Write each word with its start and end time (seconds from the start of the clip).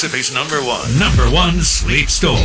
Mississippi's 0.00 0.32
number 0.32 0.62
one, 0.62 0.96
number 0.96 1.24
one 1.34 1.60
sleep 1.60 2.08
store. 2.08 2.36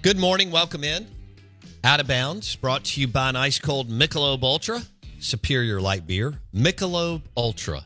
Good 0.00 0.16
morning. 0.16 0.52
Welcome 0.52 0.84
in. 0.84 1.08
Out 1.82 1.98
of 1.98 2.06
bounds, 2.06 2.54
brought 2.54 2.84
to 2.84 3.00
you 3.00 3.08
by 3.08 3.30
an 3.30 3.34
ice 3.34 3.58
cold 3.58 3.90
Michelob 3.90 4.44
Ultra, 4.44 4.80
superior 5.18 5.80
light 5.80 6.06
beer. 6.06 6.38
Michelob 6.54 7.22
Ultra. 7.36 7.84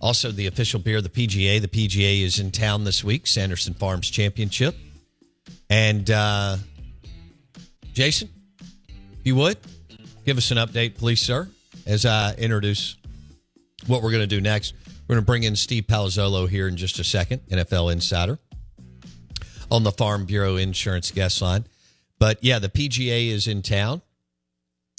Also, 0.00 0.32
the 0.32 0.48
official 0.48 0.80
beer 0.80 0.96
of 0.96 1.04
the 1.04 1.08
PGA. 1.08 1.60
The 1.60 1.68
PGA 1.68 2.24
is 2.24 2.40
in 2.40 2.50
town 2.50 2.82
this 2.82 3.04
week, 3.04 3.28
Sanderson 3.28 3.74
Farms 3.74 4.10
Championship. 4.10 4.74
And 5.72 6.10
uh, 6.10 6.58
Jason, 7.94 8.28
if 8.90 9.20
you 9.24 9.36
would, 9.36 9.56
give 10.26 10.36
us 10.36 10.50
an 10.50 10.58
update, 10.58 10.98
please, 10.98 11.22
sir, 11.22 11.48
as 11.86 12.04
I 12.04 12.34
introduce 12.34 12.98
what 13.86 14.02
we're 14.02 14.10
going 14.10 14.20
to 14.20 14.26
do 14.26 14.42
next. 14.42 14.74
We're 15.08 15.14
going 15.14 15.22
to 15.22 15.26
bring 15.26 15.44
in 15.44 15.56
Steve 15.56 15.84
Palazzolo 15.84 16.46
here 16.46 16.68
in 16.68 16.76
just 16.76 16.98
a 16.98 17.04
second, 17.04 17.40
NFL 17.48 17.90
insider 17.90 18.38
on 19.70 19.82
the 19.82 19.92
Farm 19.92 20.26
Bureau 20.26 20.56
Insurance 20.56 21.10
guest 21.10 21.40
line. 21.40 21.64
But 22.18 22.44
yeah, 22.44 22.58
the 22.58 22.68
PGA 22.68 23.28
is 23.28 23.48
in 23.48 23.62
town, 23.62 24.02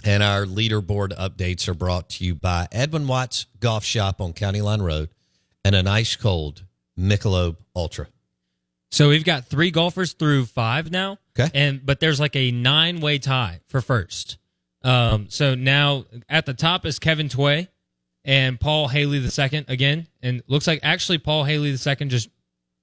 and 0.04 0.24
our 0.24 0.44
leaderboard 0.44 1.16
updates 1.20 1.68
are 1.68 1.76
brought 1.76 2.10
to 2.10 2.26
you 2.26 2.34
by 2.34 2.68
Edwin 2.72 3.06
Watts 3.06 3.46
Golf 3.60 3.86
Shop 3.86 4.20
on 4.20 4.34
County 4.34 4.62
Line 4.62 4.82
Road 4.82 5.10
and 5.64 5.76
an 5.76 5.86
ice 5.86 6.16
cold 6.16 6.64
Michelob 6.98 7.58
Ultra. 7.76 8.08
So 8.94 9.10
we've 9.10 9.26
got 9.26 9.46
three 9.46 9.72
golfers 9.72 10.14
through 10.14 10.46
five 10.46 10.92
now. 10.92 11.18
Okay. 11.38 11.50
And 11.56 11.84
but 11.84 12.00
there's 12.00 12.20
like 12.20 12.36
a 12.36 12.52
nine 12.52 13.02
way 13.02 13.18
tie 13.18 13.62
for 13.66 13.82
first. 13.82 14.38
Um, 14.84 15.28
so 15.30 15.56
now 15.56 16.06
at 16.30 16.46
the 16.46 16.54
top 16.54 16.86
is 16.86 17.00
Kevin 17.00 17.28
Tway 17.28 17.70
and 18.24 18.60
Paul 18.60 18.88
Haley 18.88 19.18
the 19.18 19.32
second 19.32 19.66
again. 19.68 20.06
And 20.22 20.44
looks 20.48 20.68
like 20.68 20.82
actually 20.84 21.18
Paul 21.18 21.44
Haley 21.44 21.72
the 21.72 21.80
second 21.80 22.10
just 22.10 22.30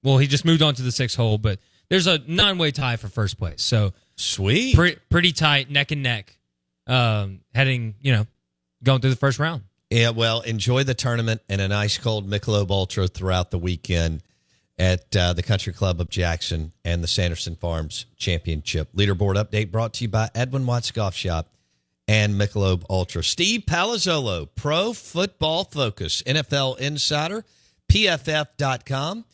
well, 0.03 0.17
he 0.17 0.27
just 0.27 0.43
moved 0.43 0.61
on 0.61 0.73
to 0.75 0.81
the 0.81 0.91
sixth 0.91 1.15
hole, 1.15 1.37
but 1.37 1.59
there's 1.87 2.07
a 2.07 2.17
nine 2.27 2.57
way 2.57 2.71
tie 2.71 2.97
for 2.97 3.07
first 3.07 3.37
place. 3.37 3.61
So 3.61 3.93
Sweet. 4.17 4.75
pretty 4.75 4.99
pretty 5.09 5.31
tight, 5.31 5.71
neck 5.71 5.91
and 5.91 6.03
neck. 6.03 6.35
Um, 6.87 7.39
heading, 7.55 7.95
you 8.01 8.11
know, 8.11 8.27
going 8.83 8.99
through 8.99 9.11
the 9.11 9.15
first 9.15 9.39
round. 9.39 9.63
Yeah, 9.89 10.09
well, 10.09 10.41
enjoy 10.41 10.83
the 10.83 10.93
tournament 10.93 11.41
and 11.47 11.61
an 11.61 11.71
ice 11.71 11.97
cold 11.97 12.29
Michelob 12.29 12.69
Ultra 12.69 13.07
throughout 13.07 13.51
the 13.51 13.59
weekend 13.59 14.23
at 14.77 15.15
uh, 15.15 15.33
the 15.33 15.43
Country 15.43 15.73
Club 15.73 16.01
of 16.01 16.09
Jackson 16.09 16.71
and 16.83 17.03
the 17.03 17.07
Sanderson 17.07 17.55
Farms 17.55 18.05
Championship. 18.17 18.91
Leaderboard 18.93 19.35
update 19.35 19.71
brought 19.71 19.93
to 19.95 20.03
you 20.03 20.09
by 20.09 20.29
Edwin 20.33 20.65
Watts 20.65 20.91
Golf 20.91 21.15
Shop 21.15 21.49
and 22.07 22.35
Michelob 22.35 22.83
Ultra. 22.89 23.23
Steve 23.23 23.61
Palazzolo, 23.61 24.49
Pro 24.55 24.93
Football 24.93 25.65
Focus, 25.65 26.21
NFL 26.23 26.79
Insider, 26.79 27.45
PFF.com. 27.89 29.25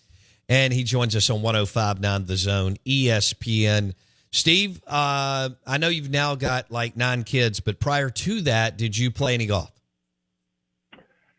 And 0.49 0.71
he 0.71 0.83
joins 0.83 1.15
us 1.15 1.29
on 1.29 1.41
1059 1.41 2.25
The 2.25 2.37
Zone, 2.37 2.77
ESPN. 2.85 3.93
Steve, 4.31 4.81
uh, 4.87 5.49
I 5.65 5.77
know 5.77 5.89
you've 5.89 6.09
now 6.09 6.35
got 6.35 6.71
like 6.71 6.95
nine 6.95 7.23
kids, 7.23 7.59
but 7.59 7.79
prior 7.79 8.09
to 8.09 8.41
that, 8.41 8.77
did 8.77 8.97
you 8.97 9.11
play 9.11 9.33
any 9.33 9.45
golf? 9.45 9.71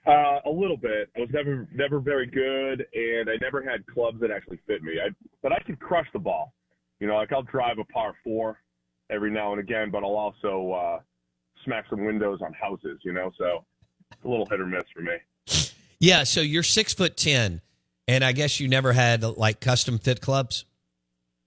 Uh, 0.08 0.40
a 0.46 0.50
little 0.50 0.78
bit. 0.78 1.10
I 1.16 1.20
was 1.20 1.28
never 1.34 1.68
never 1.74 2.00
very 2.00 2.26
good, 2.26 2.86
and 2.94 3.28
I 3.28 3.36
never 3.42 3.62
had 3.62 3.86
clubs 3.86 4.18
that 4.22 4.30
actually 4.30 4.58
fit 4.66 4.82
me. 4.82 4.94
I 4.94 5.10
but 5.42 5.52
I 5.52 5.58
could 5.58 5.78
crush 5.80 6.06
the 6.14 6.18
ball. 6.18 6.54
You 6.98 7.06
know, 7.06 7.16
like 7.16 7.30
I'll 7.30 7.42
drive 7.42 7.78
a 7.78 7.84
par 7.84 8.14
four 8.24 8.58
every 9.10 9.30
now 9.30 9.52
and 9.52 9.60
again, 9.60 9.90
but 9.90 10.02
I'll 10.02 10.16
also 10.16 10.72
uh, 10.72 11.00
smack 11.62 11.84
some 11.90 12.06
windows 12.06 12.40
on 12.42 12.54
houses. 12.54 13.00
You 13.04 13.12
know, 13.12 13.30
so 13.36 13.66
it's 14.12 14.24
a 14.24 14.28
little 14.28 14.46
hit 14.46 14.60
or 14.60 14.66
miss 14.66 14.84
for 14.94 15.02
me. 15.02 15.12
Yeah, 16.00 16.24
so 16.24 16.40
you're 16.40 16.62
six 16.62 16.94
foot 16.94 17.18
ten, 17.18 17.60
and 18.06 18.24
I 18.24 18.32
guess 18.32 18.60
you 18.60 18.66
never 18.66 18.94
had 18.94 19.22
like 19.22 19.60
custom 19.60 19.98
fit 19.98 20.22
clubs. 20.22 20.64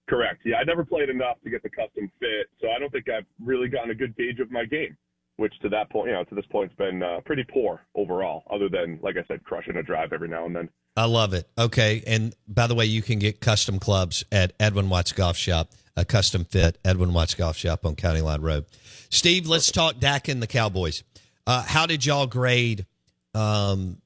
Correct. 0.08 0.42
Yeah, 0.44 0.58
I 0.58 0.64
never 0.64 0.84
played 0.84 1.08
enough 1.08 1.38
to 1.42 1.50
get 1.50 1.64
the 1.64 1.70
custom 1.70 2.08
fit, 2.20 2.46
so 2.60 2.70
I 2.70 2.78
don't 2.78 2.92
think 2.92 3.08
I've 3.08 3.26
really 3.42 3.66
gotten 3.66 3.90
a 3.90 3.94
good 3.94 4.16
gauge 4.16 4.38
of 4.38 4.52
my 4.52 4.64
game. 4.66 4.96
Which 5.36 5.58
to 5.60 5.68
that 5.70 5.90
point, 5.90 6.08
you 6.08 6.14
know, 6.14 6.24
to 6.24 6.34
this 6.34 6.44
point, 6.46 6.70
it's 6.70 6.78
been 6.78 7.02
uh, 7.02 7.20
pretty 7.24 7.44
poor 7.44 7.80
overall. 7.94 8.44
Other 8.50 8.68
than, 8.68 8.98
like 9.02 9.16
I 9.16 9.24
said, 9.26 9.44
crushing 9.44 9.76
a 9.76 9.82
drive 9.82 10.12
every 10.12 10.28
now 10.28 10.44
and 10.46 10.54
then. 10.54 10.68
I 10.96 11.06
love 11.06 11.32
it. 11.32 11.48
Okay, 11.56 12.02
and 12.06 12.34
by 12.46 12.66
the 12.66 12.74
way, 12.74 12.84
you 12.84 13.00
can 13.00 13.18
get 13.18 13.40
custom 13.40 13.78
clubs 13.78 14.24
at 14.30 14.52
Edwin 14.60 14.90
Watts 14.90 15.12
Golf 15.12 15.36
Shop, 15.36 15.70
a 15.96 16.04
custom 16.04 16.44
fit 16.44 16.78
Edwin 16.84 17.14
Watts 17.14 17.34
Golf 17.34 17.56
Shop 17.56 17.86
on 17.86 17.96
County 17.96 18.20
Line 18.20 18.42
Road. 18.42 18.66
Steve, 19.08 19.46
let's 19.46 19.72
talk 19.72 19.98
Dak 19.98 20.28
and 20.28 20.42
the 20.42 20.46
Cowboys. 20.46 21.02
Uh, 21.46 21.62
how 21.62 21.86
did 21.86 22.04
y'all 22.04 22.26
grade? 22.26 22.86
Um, 23.34 24.02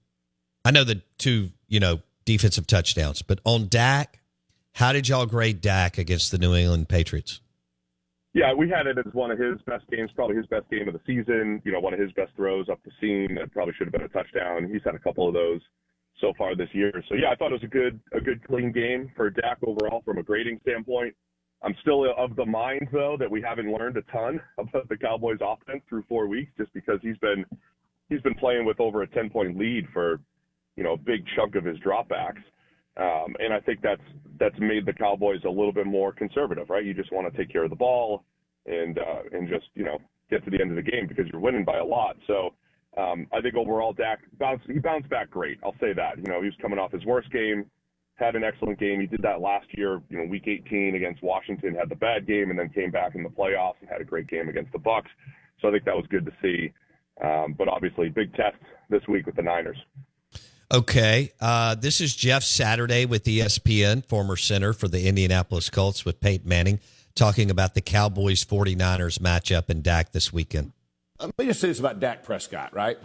I 0.65 0.71
know 0.71 0.85
the 0.85 1.03
two, 1.19 1.51
you 1.69 1.81
know, 1.81 2.01
defensive 2.25 2.67
touchdowns, 2.67 3.23
but 3.23 3.41
on 3.45 3.69
Dak, 3.69 4.21
how 4.73 4.93
did 4.93 5.09
y'all 5.09 5.27
grade 5.27 5.61
Dak 5.61 5.99
against 5.99 6.31
the 6.31 6.39
New 6.39 6.55
England 6.55 6.89
Patriots? 6.89 7.41
Yeah, 8.37 8.53
we 8.53 8.69
had 8.69 8.87
it 8.87 8.99
as 8.99 9.15
one 9.15 9.31
of 9.31 9.39
his 9.39 9.57
best 9.67 9.89
games, 9.91 10.11
probably 10.15 10.37
his 10.37 10.45
best 10.45 10.69
game 10.71 10.87
of 10.87 10.93
the 10.93 11.01
season. 11.07 11.63
You 11.65 11.73
know, 11.73 11.81
one 11.81 11.95
of 11.95 11.99
his 11.99 12.13
best 12.13 12.33
throws 12.37 12.69
up 12.69 12.79
the 12.85 12.91
seam 13.01 13.35
that 13.37 13.51
probably 13.51 13.73
should 13.73 13.87
have 13.87 13.95
been 13.95 14.03
a 14.03 14.09
touchdown. 14.09 14.69
He's 14.71 14.83
had 14.85 14.95
a 14.95 14.99
couple 14.99 15.27
of 15.27 15.33
those 15.33 15.63
so 16.21 16.35
far 16.37 16.55
this 16.55 16.69
year. 16.73 16.93
So 17.09 17.15
yeah, 17.15 17.31
I 17.33 17.35
thought 17.35 17.51
it 17.51 17.63
was 17.63 17.65
a 17.65 17.67
good, 17.67 17.99
a 18.13 18.21
good 18.21 18.47
clean 18.47 18.73
game 18.73 19.11
for 19.17 19.31
Dak 19.31 19.57
overall 19.67 20.03
from 20.05 20.19
a 20.19 20.23
grading 20.23 20.61
standpoint. 20.61 21.15
I'm 21.63 21.75
still 21.81 22.05
of 22.15 22.37
the 22.37 22.45
mind 22.45 22.89
though 22.93 23.17
that 23.19 23.31
we 23.31 23.41
haven't 23.41 23.73
learned 23.73 23.97
a 23.97 24.03
ton 24.13 24.39
about 24.59 24.87
the 24.91 24.99
Cowboys 24.99 25.39
offense 25.41 25.83
through 25.89 26.05
four 26.07 26.27
weeks, 26.27 26.53
just 26.59 26.75
because 26.75 26.99
he's 27.01 27.17
been 27.17 27.43
he's 28.11 28.21
been 28.21 28.35
playing 28.35 28.67
with 28.67 28.81
over 28.81 29.01
a 29.01 29.07
10 29.07 29.31
point 29.31 29.57
lead 29.57 29.87
for 29.95 30.21
you 30.77 30.85
know 30.85 30.93
a 30.93 30.99
big 30.99 31.25
chunk 31.37 31.55
of 31.55 31.65
his 31.65 31.79
dropbacks. 31.79 32.45
Um, 32.97 33.37
and 33.39 33.53
I 33.53 33.61
think 33.61 33.81
that's 33.83 34.03
that's 34.39 34.59
made 34.59 34.87
the 34.87 34.93
Cowboys 34.93 35.41
a 35.45 35.49
little 35.49 35.73
bit 35.73 35.87
more 35.87 36.13
conservative, 36.13 36.71
right? 36.71 36.85
You 36.85 36.95
just 36.95 37.13
want 37.13 37.31
to 37.31 37.37
take 37.37 37.53
care 37.53 37.65
of 37.65 37.71
the 37.71 37.77
ball 37.77 38.25
and 38.67 38.99
uh, 38.99 39.23
and 39.33 39.49
just 39.49 39.67
you 39.75 39.85
know 39.85 39.99
get 40.31 40.45
to 40.45 40.51
the 40.51 40.61
end 40.61 40.71
of 40.71 40.77
the 40.77 40.91
game 40.91 41.07
because 41.07 41.27
you're 41.31 41.41
winning 41.41 41.65
by 41.65 41.79
a 41.79 41.85
lot. 41.85 42.17
So 42.27 42.55
um, 42.97 43.27
I 43.33 43.41
think 43.41 43.55
overall 43.55 43.93
Dak 43.93 44.21
bounced 44.39 44.65
he 44.67 44.79
bounced 44.79 45.09
back 45.11 45.31
great. 45.31 45.59
I'll 45.63 45.77
say 45.81 45.93
that. 45.95 46.17
You 46.19 46.25
know 46.25 46.41
he 46.41 46.47
was 46.47 46.57
coming 46.61 46.79
off 46.79 46.93
his 46.93 47.05
worst 47.05 47.31
game, 47.31 47.67
had 48.15 48.35
an 48.35 48.45
excellent 48.45 48.81
game. 48.81 49.01
He 49.01 49.07
did 49.07 49.23
that 49.23 49.41
last 49.41 49.67
year. 49.77 50.01
You 50.09 50.19
know 50.19 50.25
Week 50.25 50.47
18 50.47 50.95
against 50.95 51.23
Washington 51.23 51.75
had 51.75 51.89
the 51.91 51.97
bad 51.97 52.27
game 52.27 52.51
and 52.51 52.59
then 52.59 52.71
came 52.71 52.91
back 52.91 53.15
in 53.15 53.23
the 53.23 53.29
playoffs 53.29 53.77
and 53.81 53.91
had 53.91 54.01
a 54.01 54.05
great 54.05 54.29
game 54.29 54.49
against 54.49 54.73
the 54.73 54.79
Bucks. 54.79 55.11
So 55.61 55.69
I 55.69 55.71
think 55.71 55.85
that 55.85 55.97
was 55.97 56.07
good 56.09 56.25
to 56.25 56.33
see. 56.43 56.73
Um, 57.23 57.55
but 57.57 57.69
obviously 57.69 58.09
big 58.09 58.35
test 58.35 58.57
this 58.91 59.03
week 59.09 59.27
with 59.27 59.37
the 59.37 59.43
Niners. 59.43 59.79
Okay. 60.73 61.33
Uh, 61.41 61.75
this 61.77 62.01
is 62.01 62.15
Jeff 62.15 62.43
Saturday 62.43 63.05
with 63.07 63.25
ESPN, 63.25 64.05
former 64.05 64.37
center 64.37 64.73
for 64.73 64.89
the 64.89 65.07
Indianapolis 65.07 65.71
Colts 65.71 66.05
with 66.05 66.21
Peyton 66.21 66.49
Manning, 66.49 66.81
talking 67.15 67.51
about 67.51 67.75
the 67.75 67.81
Cowboys 67.81 68.45
49ers 68.45 69.19
matchup 69.19 69.71
in 69.71 69.83
Dak 69.83 70.13
this 70.13 70.33
weekend. 70.33 70.73
Let 71.21 71.39
me 71.39 71.47
just 71.47 71.61
say 71.61 71.69
this 71.69 71.79
about 71.79 72.01
Dak 72.01 72.25
Prescott, 72.25 72.75
right? 72.75 72.99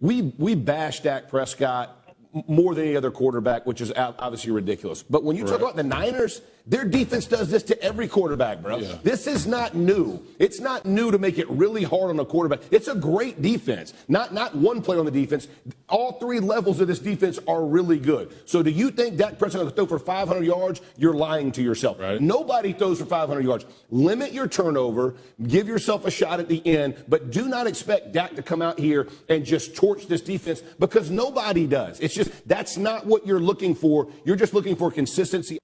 We 0.00 0.34
we 0.36 0.54
bash 0.54 1.00
Dak 1.00 1.30
Prescott 1.30 2.14
more 2.48 2.74
than 2.74 2.84
any 2.84 2.96
other 2.96 3.10
quarterback, 3.10 3.64
which 3.64 3.80
is 3.80 3.92
obviously 3.96 4.50
ridiculous. 4.50 5.02
But 5.02 5.24
when 5.24 5.36
you 5.36 5.46
talk 5.46 5.60
about 5.60 5.76
the 5.76 5.82
Niners, 5.82 6.42
their 6.66 6.84
defense 6.84 7.26
does 7.26 7.48
this 7.48 7.62
to 7.64 7.80
every 7.80 8.08
quarterback, 8.08 8.60
bro. 8.60 8.80
This 8.80 9.28
is 9.28 9.46
not 9.46 9.74
new. 9.74 10.20
It's 10.40 10.58
not 10.58 10.84
new 10.84 11.12
to 11.12 11.18
make 11.18 11.38
it 11.38 11.48
really 11.48 11.84
hard 11.84 12.10
on 12.10 12.18
a 12.18 12.24
quarterback. 12.24 12.60
It's 12.72 12.88
a 12.88 12.94
great 12.94 13.40
defense. 13.40 13.94
Not 14.08 14.34
not 14.34 14.56
one 14.56 14.82
player 14.82 14.98
on 14.98 15.04
the 15.04 15.12
defense. 15.12 15.46
All 15.88 16.12
three 16.12 16.40
levels 16.40 16.80
of 16.80 16.88
this 16.88 16.98
defense 16.98 17.38
are 17.46 17.64
really 17.64 18.00
good. 18.00 18.34
So 18.46 18.64
do 18.64 18.70
you 18.70 18.90
think 18.90 19.16
Dak 19.16 19.38
Prescott 19.38 19.62
will 19.62 19.70
throw 19.70 19.86
for 19.86 20.00
500 20.00 20.44
yards? 20.44 20.80
You're 20.96 21.14
lying 21.14 21.52
to 21.52 21.62
yourself. 21.62 22.00
Nobody 22.20 22.72
throws 22.72 22.98
for 22.98 23.06
500 23.06 23.44
yards. 23.44 23.64
Limit 23.90 24.32
your 24.32 24.48
turnover. 24.48 25.14
Give 25.46 25.68
yourself 25.68 26.04
a 26.04 26.10
shot 26.10 26.40
at 26.40 26.48
the 26.48 26.66
end, 26.66 26.96
but 27.06 27.30
do 27.30 27.48
not 27.48 27.68
expect 27.68 28.12
Dak 28.12 28.34
to 28.34 28.42
come 28.42 28.60
out 28.60 28.78
here 28.78 29.08
and 29.28 29.44
just 29.44 29.76
torch 29.76 30.08
this 30.08 30.20
defense 30.20 30.62
because 30.80 31.10
nobody 31.10 31.66
does. 31.66 32.00
It's 32.00 32.14
just 32.14 32.48
that's 32.48 32.76
not 32.76 33.06
what 33.06 33.24
you're 33.24 33.40
looking 33.40 33.74
for. 33.76 34.08
You're 34.24 34.36
just 34.36 34.52
looking 34.52 34.74
for 34.74 34.90
consistency. 34.90 35.58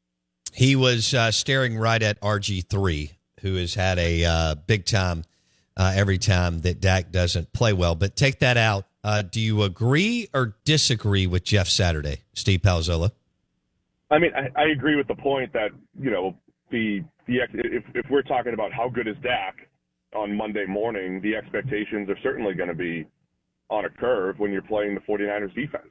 He 0.55 0.77
was 0.77 1.15
uh, 1.15 1.31
staring 1.31 1.77
right 1.79 2.03
at 2.03 2.21
RG3, 2.21 3.13
who 3.41 3.57
has 3.57 3.75
had 3.75 3.99
a 3.99 4.25
uh, 4.25 4.55
big 4.55 4.85
time 4.85 5.25
uh, 5.77 5.93
every 5.95 6.19
time 6.19 6.61
that 6.61 6.81
Dak 6.81 7.11
doesn't 7.11 7.53
play 7.53 7.73
well. 7.73 7.95
But 7.95 8.17
take 8.17 8.41
that 8.41 8.57
out. 8.57 8.85
Uh, 9.05 9.23
do 9.23 9.41
you 9.41 9.63
agree 9.63 10.29
or 10.33 10.55
disagree 10.65 11.27
with 11.27 11.45
Jeff 11.45 11.69
Saturday, 11.69 12.23
Steve 12.35 12.61
Palazzolo? 12.61 13.11
I 14.11 14.19
mean, 14.19 14.31
I, 14.37 14.61
I 14.61 14.65
agree 14.67 14.97
with 14.97 15.09
the 15.09 15.15
point 15.15 15.53
that 15.55 15.71
you 15.99 16.11
know 16.11 16.37
the 16.71 17.01
the 17.27 17.39
if 17.55 17.85
if 17.95 18.07
we're 18.11 18.23
talking 18.23 18.53
about 18.53 18.73
how 18.73 18.89
good 18.89 19.09
is 19.09 19.17
Dak 19.23 19.57
on 20.15 20.37
Monday 20.37 20.67
morning, 20.67 21.21
the 21.23 21.35
expectations 21.35 22.09
are 22.11 22.19
certainly 22.23 22.55
going 22.55 22.69
to 22.69 22.75
be 22.75 23.07
on 23.71 23.87
a 23.87 23.89
curve 23.89 24.39
when 24.39 24.53
you're 24.53 24.63
playing 24.63 24.95
the 24.95 25.01
49ers 25.01 25.55
defense. 25.55 25.89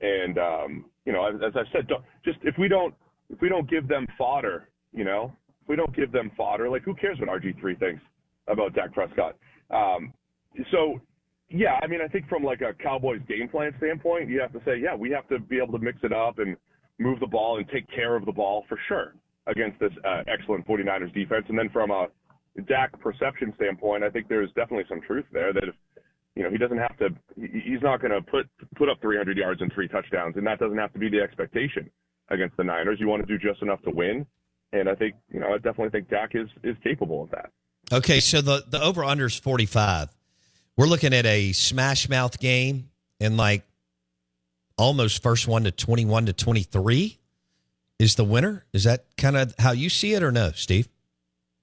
And 0.00 0.38
um, 0.38 0.84
you 1.04 1.12
know, 1.12 1.26
as, 1.26 1.34
as 1.44 1.52
I've 1.56 1.66
said, 1.72 1.88
just 2.24 2.38
if 2.44 2.56
we 2.56 2.68
don't 2.68 2.94
if 3.30 3.40
we 3.40 3.48
don't 3.48 3.68
give 3.68 3.88
them 3.88 4.06
fodder, 4.16 4.68
you 4.92 5.04
know, 5.04 5.32
if 5.62 5.68
we 5.68 5.76
don't 5.76 5.94
give 5.94 6.12
them 6.12 6.30
fodder. 6.36 6.68
Like, 6.68 6.82
who 6.82 6.94
cares 6.94 7.18
what 7.20 7.28
RG 7.28 7.60
three 7.60 7.76
thinks 7.76 8.02
about 8.46 8.74
Dak 8.74 8.92
Prescott? 8.92 9.36
Um, 9.70 10.12
so, 10.70 11.00
yeah, 11.50 11.78
I 11.82 11.86
mean, 11.86 12.00
I 12.02 12.08
think 12.08 12.28
from 12.28 12.42
like 12.42 12.60
a 12.60 12.74
Cowboys 12.82 13.20
game 13.28 13.48
plan 13.48 13.72
standpoint, 13.78 14.28
you 14.28 14.40
have 14.40 14.52
to 14.52 14.60
say, 14.64 14.78
yeah, 14.82 14.94
we 14.94 15.10
have 15.10 15.28
to 15.28 15.38
be 15.38 15.58
able 15.58 15.78
to 15.78 15.84
mix 15.84 15.98
it 16.02 16.12
up 16.12 16.38
and 16.38 16.56
move 16.98 17.20
the 17.20 17.26
ball 17.26 17.58
and 17.58 17.68
take 17.68 17.88
care 17.90 18.16
of 18.16 18.24
the 18.26 18.32
ball 18.32 18.64
for 18.68 18.78
sure 18.88 19.14
against 19.46 19.78
this 19.80 19.92
uh, 20.04 20.22
excellent 20.26 20.66
49ers 20.66 21.12
defense. 21.14 21.46
And 21.48 21.58
then 21.58 21.70
from 21.70 21.90
a 21.90 22.08
Dak 22.66 22.98
perception 23.00 23.52
standpoint, 23.56 24.04
I 24.04 24.10
think 24.10 24.28
there's 24.28 24.50
definitely 24.54 24.84
some 24.88 25.00
truth 25.06 25.24
there 25.32 25.52
that 25.52 25.64
if 25.64 25.74
you 26.34 26.42
know 26.42 26.50
he 26.50 26.58
doesn't 26.58 26.78
have 26.78 26.96
to, 26.98 27.08
he's 27.36 27.82
not 27.82 28.00
going 28.00 28.12
to 28.12 28.22
put 28.22 28.46
put 28.76 28.88
up 28.88 29.00
300 29.00 29.36
yards 29.36 29.60
and 29.60 29.72
three 29.72 29.88
touchdowns, 29.88 30.36
and 30.36 30.46
that 30.46 30.58
doesn't 30.58 30.78
have 30.78 30.92
to 30.92 30.98
be 30.98 31.08
the 31.08 31.20
expectation 31.20 31.90
against 32.30 32.56
the 32.56 32.64
Niners. 32.64 32.98
You 33.00 33.08
want 33.08 33.26
to 33.26 33.38
do 33.38 33.38
just 33.38 33.62
enough 33.62 33.82
to 33.82 33.90
win, 33.90 34.26
and 34.72 34.88
I 34.88 34.94
think 34.94 35.14
you 35.30 35.40
know 35.40 35.48
I 35.54 35.56
definitely 35.56 35.90
think 35.90 36.08
Dak 36.08 36.34
is 36.34 36.48
is 36.62 36.76
capable 36.82 37.22
of 37.22 37.30
that. 37.30 37.50
Okay, 37.92 38.20
so 38.20 38.40
the 38.40 38.64
the 38.68 38.82
over 38.82 39.04
under 39.04 39.26
is 39.26 39.36
45. 39.36 40.08
We're 40.76 40.86
looking 40.86 41.12
at 41.12 41.26
a 41.26 41.52
smash 41.52 42.08
mouth 42.08 42.38
game 42.38 42.90
and 43.20 43.36
like 43.36 43.64
almost 44.76 45.22
first 45.22 45.48
one 45.48 45.64
to 45.64 45.72
21 45.72 46.26
to 46.26 46.32
23 46.32 47.18
is 47.98 48.14
the 48.14 48.24
winner. 48.24 48.64
Is 48.72 48.84
that 48.84 49.04
kind 49.16 49.36
of 49.36 49.54
how 49.58 49.72
you 49.72 49.88
see 49.88 50.14
it 50.14 50.22
or 50.22 50.30
no, 50.30 50.52
Steve? 50.52 50.88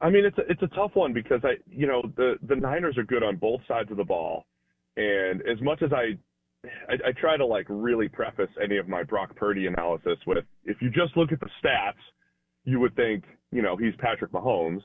I 0.01 0.09
mean, 0.09 0.25
it's 0.25 0.37
a, 0.37 0.41
it's 0.51 0.61
a 0.61 0.67
tough 0.67 0.91
one 0.95 1.13
because 1.13 1.39
I, 1.43 1.53
you 1.69 1.87
know, 1.87 2.03
the 2.15 2.35
the 2.43 2.55
Niners 2.55 2.97
are 2.97 3.03
good 3.03 3.23
on 3.23 3.37
both 3.37 3.61
sides 3.67 3.89
of 3.91 3.97
the 3.97 4.03
ball, 4.03 4.45
and 4.97 5.41
as 5.43 5.61
much 5.61 5.81
as 5.81 5.93
I, 5.93 6.17
I, 6.89 7.09
I 7.09 7.11
try 7.19 7.37
to 7.37 7.45
like 7.45 7.65
really 7.69 8.07
preface 8.07 8.49
any 8.63 8.77
of 8.77 8.87
my 8.87 9.03
Brock 9.03 9.35
Purdy 9.35 9.67
analysis 9.67 10.17
with, 10.25 10.45
if 10.65 10.77
you 10.81 10.89
just 10.89 11.15
look 11.17 11.31
at 11.31 11.39
the 11.39 11.49
stats, 11.63 11.93
you 12.63 12.79
would 12.79 12.95
think, 12.95 13.23
you 13.51 13.61
know, 13.61 13.75
he's 13.77 13.93
Patrick 13.99 14.31
Mahomes, 14.31 14.81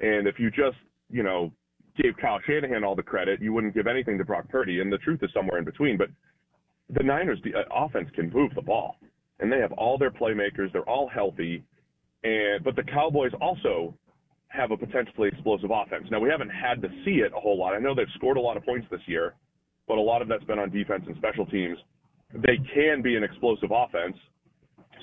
and 0.00 0.26
if 0.26 0.38
you 0.38 0.50
just, 0.50 0.76
you 1.10 1.22
know, 1.22 1.52
gave 2.00 2.16
Kyle 2.20 2.40
Shanahan 2.46 2.84
all 2.84 2.96
the 2.96 3.02
credit, 3.02 3.40
you 3.40 3.52
wouldn't 3.52 3.74
give 3.74 3.86
anything 3.86 4.18
to 4.18 4.24
Brock 4.24 4.48
Purdy, 4.48 4.80
and 4.80 4.92
the 4.92 4.98
truth 4.98 5.20
is 5.22 5.30
somewhere 5.34 5.58
in 5.58 5.64
between. 5.64 5.96
But 5.96 6.08
the 6.88 7.04
Niners' 7.04 7.38
the 7.44 7.54
uh, 7.54 7.62
offense 7.72 8.08
can 8.14 8.30
move 8.30 8.52
the 8.54 8.62
ball, 8.62 8.96
and 9.38 9.52
they 9.52 9.58
have 9.58 9.72
all 9.72 9.98
their 9.98 10.10
playmakers. 10.10 10.72
They're 10.72 10.88
all 10.88 11.08
healthy, 11.08 11.64
and 12.24 12.64
but 12.64 12.76
the 12.76 12.82
Cowboys 12.82 13.32
also 13.40 13.94
have 14.48 14.72
a 14.72 14.76
potentially 14.76 15.28
explosive 15.28 15.70
offense. 15.70 16.06
Now, 16.10 16.18
we 16.18 16.28
haven't 16.28 16.50
had 16.50 16.82
to 16.82 16.88
see 17.04 17.22
it 17.22 17.32
a 17.36 17.40
whole 17.40 17.56
lot. 17.58 17.72
I 17.74 17.78
know 17.78 17.94
they've 17.94 18.06
scored 18.16 18.36
a 18.36 18.40
lot 18.40 18.56
of 18.56 18.64
points 18.64 18.86
this 18.90 19.00
year, 19.06 19.34
but 19.90 19.98
a 19.98 20.00
lot 20.00 20.22
of 20.22 20.28
that's 20.28 20.44
been 20.44 20.60
on 20.60 20.70
defense 20.70 21.02
and 21.08 21.16
special 21.16 21.44
teams. 21.46 21.76
They 22.32 22.58
can 22.72 23.02
be 23.02 23.16
an 23.16 23.24
explosive 23.24 23.72
offense. 23.74 24.16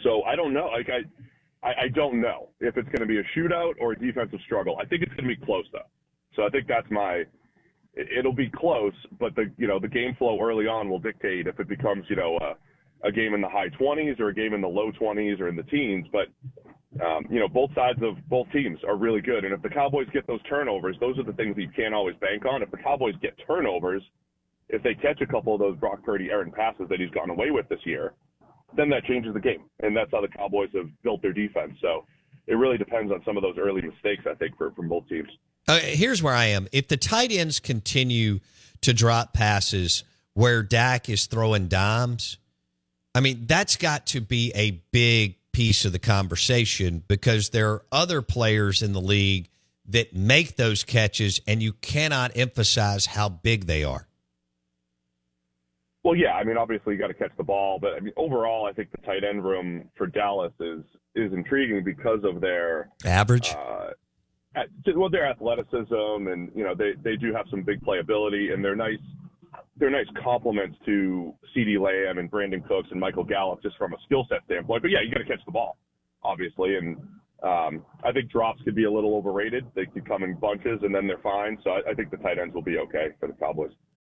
So 0.02 0.24
I 0.24 0.38
don't 0.38 0.54
know. 0.54 0.68
Like 0.68 0.88
I, 0.88 1.68
I, 1.68 1.72
I 1.72 1.88
don't 1.94 2.22
know 2.22 2.48
if 2.62 2.78
it's 2.78 2.88
going 2.88 3.02
to 3.02 3.06
be 3.06 3.18
a 3.18 3.24
shootout 3.38 3.74
or 3.82 3.92
a 3.92 4.00
defensive 4.00 4.40
struggle. 4.46 4.78
I 4.82 4.86
think 4.86 5.02
it's 5.04 5.12
going 5.14 5.28
to 5.28 5.36
be 5.36 5.46
close 5.46 5.66
though. 5.74 5.90
So 6.38 6.44
I 6.44 6.50
think 6.50 6.68
that's 6.70 6.90
my. 6.90 7.26
It'll 7.96 8.32
be 8.32 8.50
close, 8.50 8.94
but 9.20 9.36
the 9.36 9.52
you 9.58 9.68
know 9.68 9.78
the 9.78 9.90
game 9.90 10.16
flow 10.18 10.40
early 10.42 10.68
on 10.68 10.90
will 10.90 11.00
dictate 11.00 11.48
if 11.48 11.60
it 11.60 11.68
becomes 11.68 12.06
you 12.10 12.16
know 12.16 12.38
a, 12.38 13.10
a 13.10 13.12
game 13.12 13.34
in 13.34 13.42
the 13.42 13.50
high 13.50 13.68
20s 13.70 14.22
or 14.22 14.30
a 14.30 14.34
game 14.34 14.54
in 14.54 14.62
the 14.62 14.70
low 14.70 14.90
20s 14.94 15.42
or 15.42 15.50
in 15.50 15.58
the 15.58 15.64
teens. 15.64 16.08
But 16.14 16.28
um, 17.06 17.26
you 17.30 17.42
know, 17.42 17.50
both 17.50 17.72
sides 17.76 18.00
of 18.04 18.16
both 18.30 18.50
teams 18.54 18.80
are 18.88 18.96
really 18.96 19.20
good. 19.20 19.44
And 19.44 19.54
if 19.54 19.62
the 19.62 19.70
Cowboys 19.70 20.08
get 20.14 20.26
those 20.28 20.42
turnovers, 20.44 20.96
those 21.02 21.20
are 21.20 21.24
the 21.24 21.34
things 21.34 21.58
that 21.58 21.62
you 21.62 21.72
can't 21.76 21.94
always 21.94 22.16
bank 22.22 22.46
on. 22.46 22.62
If 22.62 22.72
the 22.72 22.78
Cowboys 22.78 23.16
get 23.22 23.34
turnovers, 23.46 24.02
if 24.70 24.84
they 24.84 24.94
catch 24.94 25.22
a 25.22 25.26
couple 25.26 25.54
of 25.54 25.60
those 25.60 25.78
Brock 25.78 26.04
Purdy 26.04 26.30
errant 26.32 26.54
passes 26.54 26.88
that 26.90 27.00
he's 27.00 27.10
gone 27.12 27.30
away 27.30 27.52
with 27.52 27.68
this 27.70 27.80
year, 27.86 28.14
then 28.76 28.90
that 28.90 29.06
changes 29.06 29.34
the 29.34 29.40
game. 29.40 29.64
And 29.82 29.96
that's 29.96 30.12
how 30.12 30.22
the 30.22 30.28
Cowboys 30.28 30.70
have 30.76 30.90
built 31.04 31.22
their 31.22 31.34
defense. 31.34 31.74
So 31.82 32.06
it 32.48 32.56
really 32.56 32.78
depends 32.78 33.12
on 33.12 33.22
some 33.26 33.38
of 33.38 33.44
those 33.44 33.58
early 33.58 33.82
mistakes, 33.82 34.26
I 34.30 34.36
think, 34.36 34.58
for, 34.58 34.72
from 34.72 34.90
both 34.90 35.08
teams. 35.08 35.30
Here's 35.68 36.24
where 36.24 36.34
I 36.34 36.46
am. 36.46 36.68
If 36.72 36.88
the 36.88 36.98
tight 36.98 37.32
ends 37.32 37.60
continue 37.60 38.40
to 38.82 38.94
drop 38.94 39.34
passes 39.34 40.04
where 40.34 40.64
Dak 40.64 41.10
is 41.10 41.26
throwing 41.26 41.68
dimes, 41.68 42.38
I 43.14 43.20
mean, 43.20 43.46
that's 43.48 43.76
got 43.76 44.06
to 44.08 44.22
be 44.22 44.52
a 44.56 44.82
big 44.92 45.36
piece 45.52 45.86
of 45.86 45.92
the 45.92 46.00
conversation 46.00 47.04
because 47.08 47.50
there 47.50 47.72
are 47.72 47.86
other 47.92 48.22
players 48.22 48.82
in 48.82 48.94
the 48.94 49.02
league 49.02 49.50
that 49.88 50.16
make 50.16 50.56
those 50.56 50.84
catches, 50.84 51.42
and 51.48 51.64
you 51.64 51.74
cannot 51.74 52.32
emphasize 52.36 53.08
how 53.08 53.28
big 53.28 53.66
they 53.66 53.84
are. 53.84 54.08
Well, 56.08 56.16
yeah, 56.16 56.36
I 56.36 56.46
mean, 56.46 56.56
obviously 56.56 56.94
you 56.94 57.00
got 57.02 57.08
to 57.08 57.14
catch 57.14 57.36
the 57.36 57.44
ball, 57.44 57.80
but 57.82 57.96
I 57.96 58.00
mean, 58.00 58.14
overall, 58.16 58.66
I 58.66 58.72
think 58.72 58.92
the 58.92 58.98
tight 59.00 59.26
end 59.26 59.44
room 59.44 59.90
for 59.98 60.08
Dallas 60.08 60.54
is 60.58 60.80
is 61.16 61.34
intriguing 61.34 61.84
because 61.84 62.22
of 62.24 62.40
their 62.40 62.88
average. 63.04 63.54
Uh, 63.54 63.90
at, 64.56 64.68
well, 64.96 65.10
their 65.10 65.26
athleticism, 65.26 65.92
and 66.32 66.50
you 66.56 66.64
know, 66.64 66.74
they 66.74 66.94
they 67.04 67.18
do 67.18 67.34
have 67.34 67.46
some 67.52 67.62
big 67.62 67.82
playability, 67.82 68.54
and 68.54 68.64
they're 68.64 68.74
nice 68.74 69.04
they're 69.76 69.90
nice 69.90 70.08
complements 70.24 70.78
to 70.86 71.34
CeeDee 71.54 71.78
Lamb 71.78 72.20
and 72.20 72.32
Brandin 72.32 72.66
Cooks 72.66 72.88
and 72.92 73.02
Michael 73.02 73.26
Gallup 73.26 73.62
just 73.62 73.76
from 73.76 73.92
a 73.92 73.98
skill 74.06 74.26
set 74.30 74.40
standpoint. 74.46 74.84
But 74.84 74.92
yeah, 74.92 75.00
you 75.02 75.12
got 75.12 75.20
to 75.20 75.26
catch 75.26 75.44
the 75.46 75.52
ball, 75.52 75.76
obviously. 76.24 76.78
And 76.78 76.96
um, 77.44 77.86
I 78.06 78.14
think 78.14 78.32
drops 78.32 78.62
could 78.64 78.76
be 78.76 78.86
a 78.86 78.92
little 78.92 79.14
overrated. 79.18 79.66
They 79.76 79.86
could 79.86 80.08
come 80.08 80.24
in 80.24 80.36
bunches 80.36 80.80
and 80.84 80.96
then 80.96 81.06
they're 81.06 81.18
fine. 81.18 81.58
So 81.66 81.72
I, 81.72 81.92
I 81.92 81.94
think 81.96 82.12
the 82.12 82.18
tight 82.18 82.40
ends 82.40 82.56
will 82.56 82.62
be 82.62 82.78
okay 82.78 83.10
for 83.20 83.28
the 83.28 83.34
Cowboys. 83.34 83.72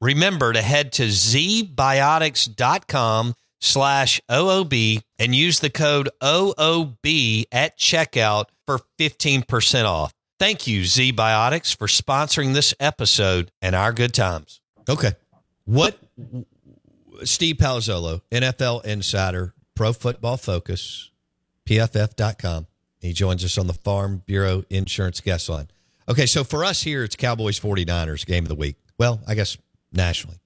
Remember 0.00 0.52
to 0.52 0.62
head 0.62 0.92
to 0.92 1.08
zbiotics.com 1.08 3.34
slash 3.60 4.20
OOB 4.30 5.02
and 5.18 5.34
use 5.34 5.58
the 5.60 5.70
code 5.70 6.08
OOB 6.22 7.44
at 7.50 7.76
checkout 7.78 8.44
for 8.66 8.78
15% 8.98 9.84
off. 9.84 10.12
Thank 10.38 10.68
you, 10.68 10.82
ZBiotics, 10.82 11.76
for 11.76 11.88
sponsoring 11.88 12.54
this 12.54 12.72
episode 12.78 13.50
and 13.60 13.74
our 13.74 13.92
good 13.92 14.14
times. 14.14 14.60
Okay. 14.88 15.12
What 15.64 15.98
Steve 17.24 17.56
Palazzolo, 17.56 18.20
NFL 18.30 18.84
insider, 18.84 19.54
Pro 19.74 19.92
Football 19.92 20.36
Focus, 20.36 21.10
PFF.com. 21.66 22.68
He 23.00 23.12
joins 23.12 23.44
us 23.44 23.58
on 23.58 23.66
the 23.66 23.74
Farm 23.74 24.22
Bureau 24.26 24.64
Insurance 24.70 25.20
Guest 25.20 25.48
Line. 25.48 25.68
Okay, 26.08 26.26
so 26.26 26.42
for 26.42 26.64
us 26.64 26.82
here, 26.82 27.04
it's 27.04 27.16
Cowboys 27.16 27.60
49ers 27.60 28.24
game 28.24 28.44
of 28.44 28.48
the 28.48 28.54
week. 28.54 28.76
Well, 28.98 29.20
I 29.26 29.34
guess 29.34 29.58
nationally. 29.92 30.38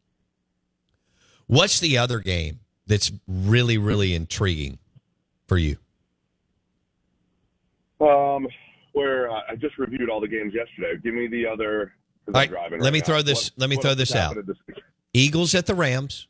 What's 1.46 1.80
the 1.80 1.98
other 1.98 2.20
game 2.20 2.60
that's 2.86 3.12
really, 3.26 3.78
really 3.78 4.14
intriguing 4.14 4.78
for 5.46 5.58
you? 5.58 5.76
Um, 8.00 8.46
where 8.92 9.30
uh, 9.30 9.40
I 9.50 9.56
just 9.56 9.78
reviewed 9.78 10.10
all 10.10 10.20
the 10.20 10.28
games 10.28 10.52
yesterday. 10.54 11.00
Give 11.02 11.14
me 11.14 11.28
the 11.28 11.46
other. 11.46 11.92
All 12.28 12.34
right, 12.34 12.50
let 12.50 12.72
right 12.80 12.92
me 12.92 13.00
now. 13.00 13.04
throw 13.04 13.22
this. 13.22 13.50
What, 13.50 13.60
let 13.60 13.70
me 13.70 13.76
throw 13.76 13.94
this 13.94 14.14
out. 14.14 14.36
Eagles 15.12 15.54
at 15.54 15.66
the 15.66 15.74
Rams, 15.74 16.28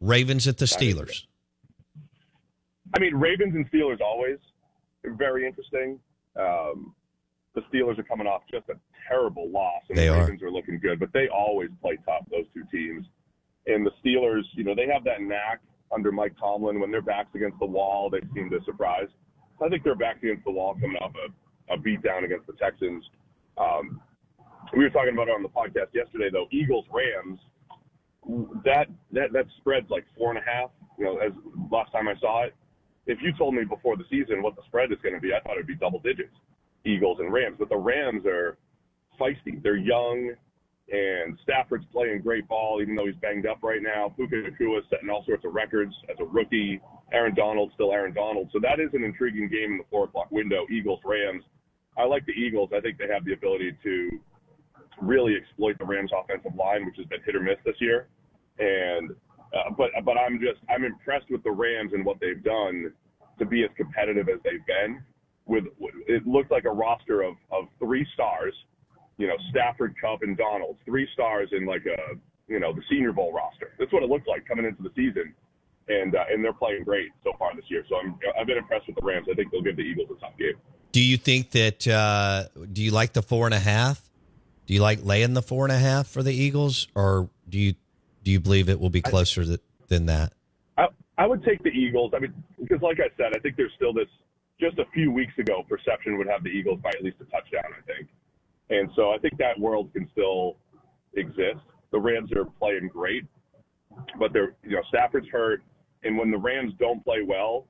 Ravens 0.00 0.46
at 0.48 0.58
the 0.58 0.64
Steelers. 0.64 1.26
I 2.94 3.00
mean, 3.00 3.14
Ravens 3.14 3.54
and 3.54 3.70
Steelers 3.70 4.00
always 4.00 4.38
very 5.04 5.46
interesting. 5.46 5.98
Um, 6.36 6.94
the 7.54 7.62
Steelers 7.72 7.98
are 7.98 8.04
coming 8.04 8.26
off 8.26 8.42
just 8.50 8.68
a 8.68 8.74
terrible 9.08 9.50
loss, 9.50 9.82
and 9.88 9.98
they 9.98 10.08
the. 10.08 10.20
Ravens 10.20 10.42
are 10.42 10.50
looking 10.50 10.78
good, 10.78 10.98
but 10.98 11.12
they 11.12 11.28
always 11.28 11.70
play 11.80 11.98
tough. 12.06 12.24
Those 12.30 12.46
two 12.54 12.64
teams, 12.70 13.06
and 13.66 13.86
the 13.86 13.92
Steelers, 14.04 14.44
you 14.52 14.64
know, 14.64 14.74
they 14.74 14.86
have 14.92 15.04
that 15.04 15.20
knack 15.20 15.60
under 15.92 16.10
Mike 16.10 16.34
Tomlin 16.40 16.80
when 16.80 16.90
their 16.90 17.02
backs 17.02 17.34
against 17.34 17.58
the 17.58 17.66
wall, 17.66 18.08
they 18.10 18.20
seem 18.34 18.50
to 18.50 18.60
surprise. 18.64 19.08
I 19.62 19.68
think 19.68 19.84
their 19.84 19.94
backs 19.94 20.18
against 20.22 20.44
the 20.44 20.50
wall 20.50 20.74
coming 20.74 20.96
off 20.96 21.12
a, 21.14 21.74
a 21.74 21.78
beat 21.78 22.02
down 22.02 22.24
against 22.24 22.46
the 22.46 22.54
Texans. 22.54 23.04
Um, 23.58 24.00
we 24.76 24.82
were 24.82 24.90
talking 24.90 25.12
about 25.12 25.28
it 25.28 25.32
on 25.32 25.42
the 25.42 25.48
podcast 25.48 25.94
yesterday, 25.94 26.30
though. 26.32 26.46
Eagles 26.50 26.86
Rams, 26.90 27.38
that 28.64 28.86
that 29.12 29.32
that 29.32 29.46
spread's 29.58 29.90
like 29.90 30.04
four 30.16 30.30
and 30.30 30.38
a 30.38 30.42
half. 30.42 30.70
You 30.98 31.04
know, 31.04 31.18
as 31.18 31.32
last 31.70 31.92
time 31.92 32.08
I 32.08 32.14
saw 32.20 32.44
it, 32.44 32.54
if 33.06 33.18
you 33.22 33.32
told 33.36 33.54
me 33.54 33.64
before 33.64 33.96
the 33.96 34.04
season 34.10 34.42
what 34.42 34.56
the 34.56 34.62
spread 34.66 34.92
is 34.92 34.98
going 35.02 35.14
to 35.14 35.20
be, 35.20 35.32
I 35.34 35.40
thought 35.40 35.52
it'd 35.52 35.66
be 35.66 35.74
double 35.74 35.98
digits, 36.00 36.34
Eagles 36.84 37.18
and 37.20 37.32
Rams. 37.32 37.56
But 37.58 37.68
the 37.68 37.76
Rams 37.76 38.24
are 38.26 38.58
feisty. 39.20 39.62
They're 39.62 39.76
young, 39.76 40.32
and 40.90 41.38
Stafford's 41.42 41.86
playing 41.92 42.22
great 42.22 42.46
ball, 42.48 42.80
even 42.82 42.94
though 42.94 43.06
he's 43.06 43.16
banged 43.16 43.46
up 43.46 43.58
right 43.62 43.82
now. 43.82 44.12
Puka 44.16 44.36
Nacua 44.36 44.78
is 44.78 44.84
setting 44.90 45.10
all 45.10 45.24
sorts 45.24 45.44
of 45.44 45.54
records 45.54 45.94
as 46.10 46.16
a 46.20 46.24
rookie. 46.24 46.80
Aaron 47.12 47.34
Donald 47.34 47.70
still 47.74 47.92
Aaron 47.92 48.14
Donald. 48.14 48.48
So 48.52 48.58
that 48.60 48.80
is 48.80 48.90
an 48.94 49.04
intriguing 49.04 49.48
game 49.48 49.72
in 49.72 49.78
the 49.78 49.84
four 49.90 50.04
o'clock 50.04 50.30
window. 50.30 50.66
Eagles 50.70 51.00
Rams. 51.04 51.44
I 51.96 52.04
like 52.04 52.24
the 52.26 52.32
Eagles. 52.32 52.70
I 52.74 52.80
think 52.80 52.98
they 52.98 53.06
have 53.12 53.24
the 53.24 53.34
ability 53.34 53.76
to 53.82 54.10
really 55.00 55.34
exploit 55.36 55.78
the 55.78 55.84
Rams 55.84 56.10
offensive 56.16 56.54
line, 56.54 56.86
which 56.86 56.96
has 56.96 57.06
been 57.06 57.20
hit 57.24 57.36
or 57.36 57.40
miss 57.40 57.58
this 57.64 57.76
year. 57.80 58.08
And 58.58 59.10
uh, 59.52 59.70
but 59.76 59.90
but 60.04 60.16
I'm 60.16 60.40
just 60.40 60.60
I'm 60.70 60.84
impressed 60.84 61.26
with 61.30 61.42
the 61.42 61.50
Rams 61.50 61.92
and 61.92 62.04
what 62.04 62.18
they've 62.20 62.42
done 62.42 62.92
to 63.38 63.44
be 63.44 63.64
as 63.64 63.70
competitive 63.76 64.28
as 64.28 64.40
they've 64.44 64.64
been. 64.66 65.02
With 65.52 65.64
it 66.08 66.26
looked 66.26 66.50
like 66.50 66.64
a 66.64 66.70
roster 66.70 67.22
of 67.22 67.34
of 67.50 67.64
three 67.78 68.06
stars, 68.14 68.54
you 69.18 69.26
know 69.26 69.36
Stafford, 69.50 69.94
Kupp, 70.00 70.22
and 70.22 70.36
Donald, 70.36 70.78
three 70.86 71.06
stars 71.12 71.50
in 71.52 71.66
like 71.66 71.84
a 71.84 72.16
you 72.48 72.58
know 72.58 72.72
the 72.72 72.82
Senior 72.88 73.12
Bowl 73.12 73.32
roster. 73.32 73.72
That's 73.78 73.92
what 73.92 74.02
it 74.02 74.08
looked 74.08 74.28
like 74.28 74.48
coming 74.48 74.64
into 74.64 74.82
the 74.82 74.90
season, 74.96 75.34
and 75.88 76.14
uh, 76.14 76.24
and 76.30 76.42
they're 76.42 76.54
playing 76.54 76.84
great 76.84 77.10
so 77.22 77.32
far 77.38 77.54
this 77.54 77.66
year. 77.68 77.84
So 77.88 77.96
I'm 77.96 78.18
I've 78.38 78.46
been 78.46 78.56
impressed 78.56 78.86
with 78.86 78.96
the 78.96 79.04
Rams. 79.04 79.26
I 79.30 79.34
think 79.34 79.52
they'll 79.52 79.62
give 79.62 79.76
the 79.76 79.82
Eagles 79.82 80.08
a 80.16 80.20
tough 80.20 80.38
game. 80.38 80.54
Do 80.92 81.02
you 81.02 81.16
think 81.16 81.50
that? 81.50 81.86
Uh, 81.86 82.44
do 82.72 82.82
you 82.82 82.90
like 82.90 83.12
the 83.12 83.22
four 83.22 83.46
and 83.46 83.54
a 83.54 83.60
half? 83.60 84.08
Do 84.66 84.74
you 84.74 84.80
like 84.80 85.00
laying 85.02 85.34
the 85.34 85.42
four 85.42 85.64
and 85.64 85.72
a 85.72 85.78
half 85.78 86.06
for 86.06 86.22
the 86.22 86.32
Eagles, 86.32 86.88
or 86.94 87.28
do 87.48 87.58
you 87.58 87.74
do 88.22 88.30
you 88.30 88.40
believe 88.40 88.68
it 88.68 88.78
will 88.80 88.90
be 88.90 89.02
closer 89.02 89.42
I, 89.42 89.56
than 89.88 90.06
that? 90.06 90.32
I, 90.78 90.88
I 91.18 91.26
would 91.26 91.44
take 91.44 91.62
the 91.62 91.70
Eagles. 91.70 92.12
I 92.14 92.20
mean, 92.20 92.32
because 92.60 92.80
like 92.82 93.00
I 93.00 93.08
said, 93.16 93.36
I 93.36 93.38
think 93.40 93.56
there's 93.56 93.72
still 93.76 93.92
this. 93.92 94.08
Just 94.62 94.78
a 94.78 94.84
few 94.94 95.10
weeks 95.10 95.32
ago, 95.38 95.64
perception 95.68 96.16
would 96.18 96.28
have 96.28 96.44
the 96.44 96.48
Eagles 96.48 96.78
by 96.80 96.90
at 96.90 97.02
least 97.02 97.16
a 97.20 97.24
touchdown. 97.24 97.74
I 97.76 97.82
think, 97.84 98.08
and 98.70 98.88
so 98.94 99.10
I 99.10 99.18
think 99.18 99.36
that 99.38 99.58
world 99.58 99.92
can 99.92 100.08
still 100.12 100.56
exist. 101.14 101.66
The 101.90 101.98
Rams 101.98 102.30
are 102.30 102.44
playing 102.60 102.88
great, 102.92 103.24
but 104.20 104.32
they're 104.32 104.54
you 104.62 104.76
know 104.76 104.82
Stafford's 104.88 105.26
hurt, 105.32 105.64
and 106.04 106.16
when 106.16 106.30
the 106.30 106.38
Rams 106.38 106.74
don't 106.78 107.02
play 107.02 107.22
well, 107.26 107.66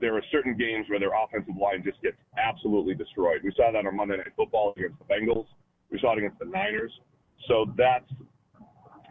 there 0.00 0.14
are 0.16 0.22
certain 0.30 0.54
games 0.54 0.84
where 0.90 1.00
their 1.00 1.16
offensive 1.16 1.56
line 1.56 1.82
just 1.82 2.02
gets 2.02 2.18
absolutely 2.36 2.94
destroyed. 2.94 3.40
We 3.42 3.52
saw 3.56 3.72
that 3.72 3.86
on 3.86 3.96
Monday 3.96 4.18
Night 4.18 4.32
Football 4.36 4.74
against 4.76 4.98
the 4.98 5.06
Bengals. 5.06 5.46
We 5.90 5.98
saw 5.98 6.12
it 6.12 6.18
against 6.18 6.38
the 6.38 6.44
Niners. 6.44 6.92
So 7.48 7.72
that's 7.76 8.04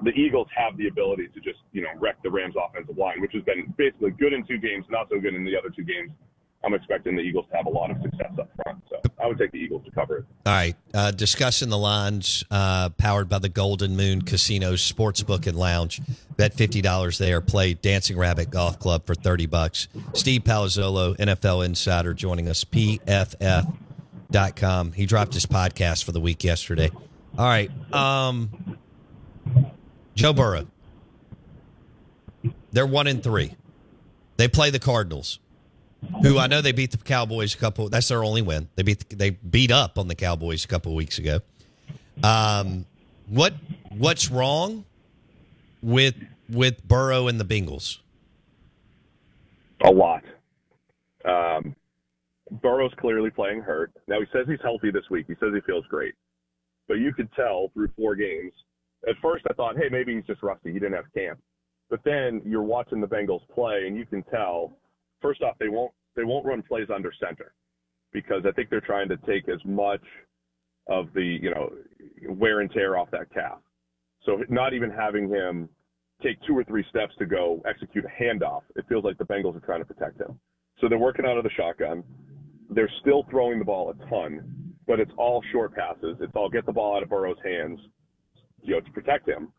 the 0.04 0.12
Eagles 0.12 0.48
have 0.56 0.78
the 0.78 0.88
ability 0.88 1.30
to 1.34 1.40
just, 1.40 1.60
you 1.72 1.82
know, 1.82 1.90
wreck 2.00 2.22
the 2.22 2.30
Rams 2.30 2.54
offensive 2.56 2.98
line, 2.98 3.20
which 3.22 3.34
has 3.34 3.44
been 3.44 3.74
basically 3.78 4.12
good 4.12 4.34
in 4.34 4.46
two 4.46 4.60
games, 4.60 4.86
not 4.90 5.10
so 5.10 5.20
good 5.20 5.34
in 5.34 5.44
the 5.44 5.58
other 5.58 5.70
two 5.76 5.84
games. 5.84 6.12
I'm 6.64 6.74
expecting 6.74 7.16
the 7.16 7.22
Eagles 7.22 7.46
to 7.52 7.58
have 7.58 7.66
a 7.68 7.70
lot 7.70 7.92
of 7.92 8.02
success 8.02 8.32
up 8.40 8.50
front. 8.64 8.84
So 8.90 9.00
I 9.24 9.28
would 9.28 9.38
take 9.38 9.52
the 9.52 9.60
Eagles 9.60 9.86
to 9.86 9.92
cover 9.92 10.18
it. 10.18 10.26
All 10.46 10.54
right. 10.54 10.76
Uh, 10.94 11.12
discussing 11.12 11.70
the 11.70 11.78
lines, 11.78 12.44
uh, 12.52 12.90
powered 12.90 13.30
by 13.30 13.40
the 13.40 13.48
Golden 13.50 13.96
Moon 13.96 14.22
Casino 14.24 14.74
Sportsbook 14.74 15.48
and 15.48 15.58
Lounge. 15.58 16.02
Bet 16.36 16.56
$50 16.56 17.18
there. 17.20 17.42
Play 17.42 17.74
Dancing 17.76 18.18
Rabbit 18.18 18.50
Golf 18.50 18.80
Club 18.80 19.06
for 19.06 19.16
30 19.16 19.46
bucks. 19.46 19.88
Steve 20.14 20.42
Palazzolo, 20.44 21.16
NFL 21.18 21.66
Insider, 21.66 22.14
joining 22.14 22.48
us. 22.50 22.64
PFF.com. 22.64 23.72
He 24.94 25.06
dropped 25.06 25.34
his 25.36 25.46
podcast 25.46 26.04
for 26.04 26.12
the 26.12 26.20
week 26.20 26.44
yesterday. 26.44 26.92
All 27.38 27.46
right. 27.46 27.72
Um, 27.94 28.78
Joe 30.16 30.34
Burrow. 30.34 30.68
They're 32.72 32.88
one 32.88 33.08
in 33.08 33.22
three. 33.22 33.56
They 34.38 34.48
play 34.48 34.70
the 34.70 34.80
Cardinals, 34.80 35.40
who 36.22 36.38
I 36.38 36.48
know 36.48 36.62
they 36.62 36.72
beat 36.72 36.92
the 36.92 36.98
Cowboys 36.98 37.54
a 37.54 37.58
couple. 37.58 37.90
That's 37.90 38.08
their 38.08 38.24
only 38.24 38.42
win. 38.42 38.70
They 38.76 38.84
beat 38.84 39.10
they 39.10 39.32
beat 39.32 39.72
up 39.72 39.98
on 39.98 40.08
the 40.08 40.16
Cowboys 40.16 40.66
a 40.66 40.68
couple 40.68 40.96
weeks 40.96 41.18
ago. 41.18 41.40
Um, 42.24 42.86
what 43.28 43.54
what's 43.90 44.30
wrong 44.30 44.86
with 45.82 46.16
with 46.50 46.88
Burrow 46.88 47.28
and 47.28 47.40
the 47.40 47.46
Bengals? 47.46 48.00
A 49.84 49.92
lot. 49.92 50.24
Um, 51.26 51.76
Burrow's 52.50 52.94
clearly 52.98 53.30
playing 53.30 53.62
hurt. 53.62 53.92
Now 54.08 54.20
he 54.20 54.26
says 54.32 54.46
he's 54.48 54.62
healthy 54.64 54.92
this 54.92 55.10
week. 55.10 55.26
He 55.28 55.36
says 55.40 55.50
he 55.54 55.62
feels 55.62 55.86
great, 55.88 56.16
but 56.88 56.96
you 56.96 57.14
could 57.14 57.30
tell 57.34 57.70
through 57.74 57.90
four 57.96 58.16
games 58.16 58.54
at 59.08 59.16
first 59.22 59.46
I 59.50 59.54
thought, 59.54 59.78
hey, 59.78 59.90
maybe 59.92 60.16
he's 60.16 60.26
just 60.26 60.44
rusty. 60.44 60.72
He 60.72 60.80
didn't 60.80 60.96
have 60.96 61.12
camp. 61.14 61.40
But 61.90 62.02
then 62.04 62.42
you're 62.46 62.64
watching 62.64 63.00
the 63.00 63.08
Bengals 63.08 63.48
play, 63.54 63.86
and 63.88 63.96
you 63.96 64.06
can 64.06 64.24
tell. 64.24 64.78
First 65.22 65.42
off, 65.42 65.56
they 65.60 65.70
won't 65.70 65.92
they 66.18 66.26
won't 66.26 66.46
run 66.46 66.62
plays 66.62 66.88
under 66.94 67.14
center 67.18 67.54
because 68.12 68.44
I 68.46 68.52
think 68.52 68.70
they're 68.70 68.82
trying 68.82 69.08
to 69.10 69.18
take 69.18 69.48
as 69.48 69.64
much 69.64 70.04
of 70.88 71.08
the 71.14 71.24
you 71.24 71.52
know 71.52 71.72
wear 72.28 72.60
and 72.60 72.70
tear 72.72 72.98
off 72.98 73.10
that 73.12 73.34
calf. 73.34 73.60
So 74.26 74.44
not 74.50 74.74
even 74.74 74.90
having 74.92 75.30
him 75.30 75.70
take 76.22 76.38
two 76.46 76.58
or 76.58 76.64
three 76.66 76.84
steps 76.90 77.14
to 77.20 77.26
go 77.26 77.62
execute 77.66 78.04
a 78.04 78.24
handoff, 78.24 78.64
it 78.76 78.86
feels 78.90 79.06
like 79.06 79.18
the 79.18 79.24
Bengals 79.24 79.56
are 79.56 79.66
trying 79.66 79.80
to 79.80 79.86
protect 79.86 80.20
him. 80.20 80.38
So 80.82 80.90
they're 80.90 80.98
working 80.98 81.26
out 81.26 81.38
of 81.38 81.44
the 81.44 81.50
shotgun. 81.52 82.04
They're 82.70 82.92
still 83.02 83.26
throwing 83.30 83.60
the 83.60 83.66
ball 83.66 83.92
a 83.92 84.10
ton, 84.10 84.74
but 84.88 85.00
it's 85.00 85.12
all 85.18 85.42
short 85.52 85.74
passes. 85.74 86.18
It's 86.20 86.34
all 86.36 86.50
get 86.50 86.66
the 86.66 86.74
ball 86.74 86.98
out 86.98 87.04
of 87.04 87.10
Burrow's 87.10 87.38
hands 87.46 87.80
you 88.62 88.74
know, 88.74 88.82
to 88.82 88.92
protect 88.92 89.28
him, 89.28 89.52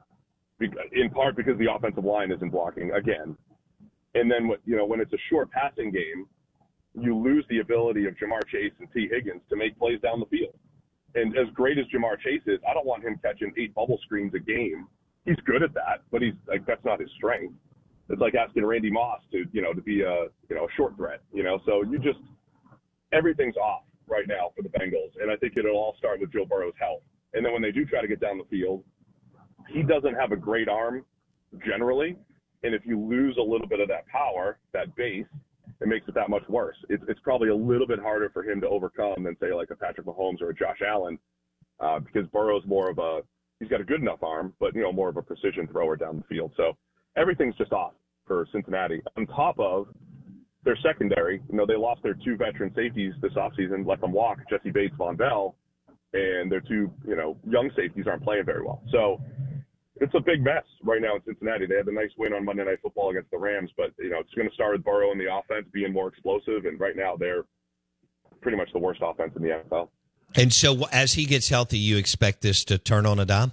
in 0.60 1.10
part 1.10 1.36
because 1.36 1.56
the 1.58 1.72
offensive 1.72 2.04
line 2.04 2.30
isn't 2.30 2.50
blocking 2.50 2.90
again. 2.92 3.36
And 4.14 4.30
then, 4.30 4.50
you 4.64 4.76
know, 4.76 4.84
when 4.84 5.00
it's 5.00 5.12
a 5.12 5.18
short 5.30 5.50
passing 5.50 5.90
game, 5.90 6.26
you 7.02 7.16
lose 7.16 7.44
the 7.48 7.58
ability 7.58 8.06
of 8.06 8.14
Ja'Marr 8.14 8.46
Chase 8.50 8.72
and 8.78 8.88
Tee 8.92 9.08
Higgins 9.10 9.42
to 9.50 9.56
make 9.56 9.78
plays 9.78 10.00
down 10.00 10.20
the 10.20 10.26
field. 10.26 10.54
And 11.14 11.36
as 11.36 11.46
great 11.54 11.78
as 11.78 11.86
Ja'Marr 11.86 12.18
Chase 12.20 12.42
is, 12.46 12.58
I 12.68 12.74
don't 12.74 12.86
want 12.86 13.04
him 13.04 13.18
catching 13.22 13.52
eight 13.56 13.74
bubble 13.74 13.98
screens 14.04 14.32
a 14.34 14.38
game. 14.38 14.86
He's 15.24 15.36
good 15.44 15.62
at 15.62 15.74
that, 15.74 16.02
but 16.10 16.22
he's 16.22 16.34
like 16.46 16.64
that's 16.66 16.84
not 16.84 17.00
his 17.00 17.10
strength. 17.16 17.54
It's 18.08 18.20
like 18.20 18.34
asking 18.34 18.64
Randy 18.64 18.90
Moss 18.90 19.20
to, 19.32 19.44
you 19.52 19.60
know, 19.60 19.74
to 19.74 19.82
be 19.82 20.00
a, 20.00 20.28
you 20.48 20.56
know, 20.56 20.64
a 20.64 20.72
short 20.76 20.96
threat, 20.96 21.20
you 21.32 21.42
know. 21.42 21.60
So 21.66 21.82
you 21.82 21.98
just 21.98 22.20
everything's 23.12 23.56
off 23.56 23.82
right 24.06 24.26
now 24.26 24.52
for 24.56 24.62
the 24.62 24.70
Bengals, 24.70 25.12
and 25.20 25.30
I 25.30 25.36
think 25.36 25.56
it'll 25.56 25.76
all 25.76 25.94
start 25.98 26.20
with 26.20 26.32
Joe 26.32 26.46
Burrow's 26.48 26.74
health. 26.80 27.02
And 27.34 27.44
then 27.44 27.52
when 27.52 27.62
they 27.62 27.72
do 27.72 27.84
try 27.84 28.00
to 28.00 28.08
get 28.08 28.20
down 28.20 28.38
the 28.38 28.44
field, 28.44 28.82
he 29.68 29.82
doesn't 29.82 30.14
have 30.14 30.32
a 30.32 30.36
great 30.36 30.68
arm 30.68 31.04
generally. 31.66 32.16
And 32.62 32.74
if 32.74 32.82
you 32.84 32.98
lose 32.98 33.36
a 33.38 33.42
little 33.42 33.68
bit 33.68 33.80
of 33.80 33.88
that 33.88 34.06
power, 34.08 34.58
that 34.72 34.94
base, 34.96 35.26
it 35.80 35.88
makes 35.88 36.08
it 36.08 36.14
that 36.14 36.30
much 36.30 36.42
worse. 36.48 36.76
It's, 36.88 37.02
it's 37.08 37.20
probably 37.20 37.48
a 37.48 37.54
little 37.54 37.86
bit 37.86 37.98
harder 37.98 38.30
for 38.30 38.42
him 38.42 38.60
to 38.60 38.68
overcome 38.68 39.24
than 39.24 39.36
say 39.40 39.52
like 39.52 39.70
a 39.70 39.76
Patrick 39.76 40.06
Mahomes 40.06 40.40
or 40.40 40.50
a 40.50 40.54
Josh 40.54 40.80
Allen, 40.86 41.18
uh, 41.80 42.00
because 42.00 42.28
Burrow's 42.28 42.64
more 42.66 42.90
of 42.90 42.98
a 42.98 43.20
he's 43.60 43.68
got 43.68 43.80
a 43.80 43.84
good 43.84 44.00
enough 44.00 44.22
arm, 44.22 44.52
but 44.60 44.74
you 44.74 44.82
know 44.82 44.92
more 44.92 45.08
of 45.08 45.16
a 45.16 45.22
precision 45.22 45.66
thrower 45.68 45.96
down 45.96 46.18
the 46.18 46.34
field. 46.34 46.52
So 46.56 46.76
everything's 47.16 47.56
just 47.56 47.72
off 47.72 47.92
for 48.26 48.46
Cincinnati. 48.52 49.00
On 49.16 49.26
top 49.26 49.58
of 49.58 49.88
their 50.64 50.76
secondary, 50.82 51.40
you 51.50 51.56
know 51.56 51.66
they 51.66 51.76
lost 51.76 52.02
their 52.02 52.14
two 52.24 52.36
veteran 52.36 52.72
safeties 52.74 53.14
this 53.22 53.32
offseason, 53.34 53.86
let 53.86 54.00
them 54.00 54.12
walk, 54.12 54.38
Jessie 54.50 54.70
Bates, 54.70 54.94
Vonn 54.98 55.16
Bell, 55.16 55.54
and 56.12 56.50
their 56.50 56.60
two 56.60 56.90
you 57.06 57.16
know 57.16 57.36
young 57.48 57.70
safeties 57.76 58.06
aren't 58.06 58.22
playing 58.22 58.44
very 58.44 58.62
well. 58.62 58.82
So 58.90 59.20
it's 60.00 60.14
a 60.14 60.20
big 60.20 60.42
mess 60.42 60.64
right 60.82 61.00
now 61.00 61.16
in 61.16 61.22
Cincinnati. 61.24 61.66
They 61.66 61.76
had 61.76 61.86
a 61.86 61.92
nice 61.92 62.10
win 62.16 62.32
on 62.32 62.44
Monday 62.44 62.64
Night 62.64 62.78
Football 62.82 63.10
against 63.10 63.30
the 63.30 63.38
Rams, 63.38 63.70
but 63.76 63.92
you 63.98 64.10
know 64.10 64.18
it's 64.20 64.32
going 64.34 64.48
to 64.48 64.54
start 64.54 64.72
with 64.72 64.84
Burrow 64.84 65.12
and 65.12 65.20
the 65.20 65.32
offense 65.32 65.66
being 65.72 65.92
more 65.92 66.08
explosive, 66.08 66.64
and 66.64 66.78
right 66.78 66.96
now 66.96 67.16
they're 67.16 67.44
pretty 68.40 68.56
much 68.56 68.68
the 68.72 68.78
worst 68.78 69.00
offense 69.02 69.32
in 69.36 69.42
the 69.42 69.48
NFL. 69.48 69.88
And 70.36 70.52
so, 70.52 70.86
as 70.92 71.14
he 71.14 71.24
gets 71.24 71.48
healthy, 71.48 71.78
you 71.78 71.96
expect 71.96 72.42
this 72.42 72.64
to 72.64 72.78
turn 72.78 73.06
on 73.06 73.18
a 73.18 73.24
dime? 73.24 73.52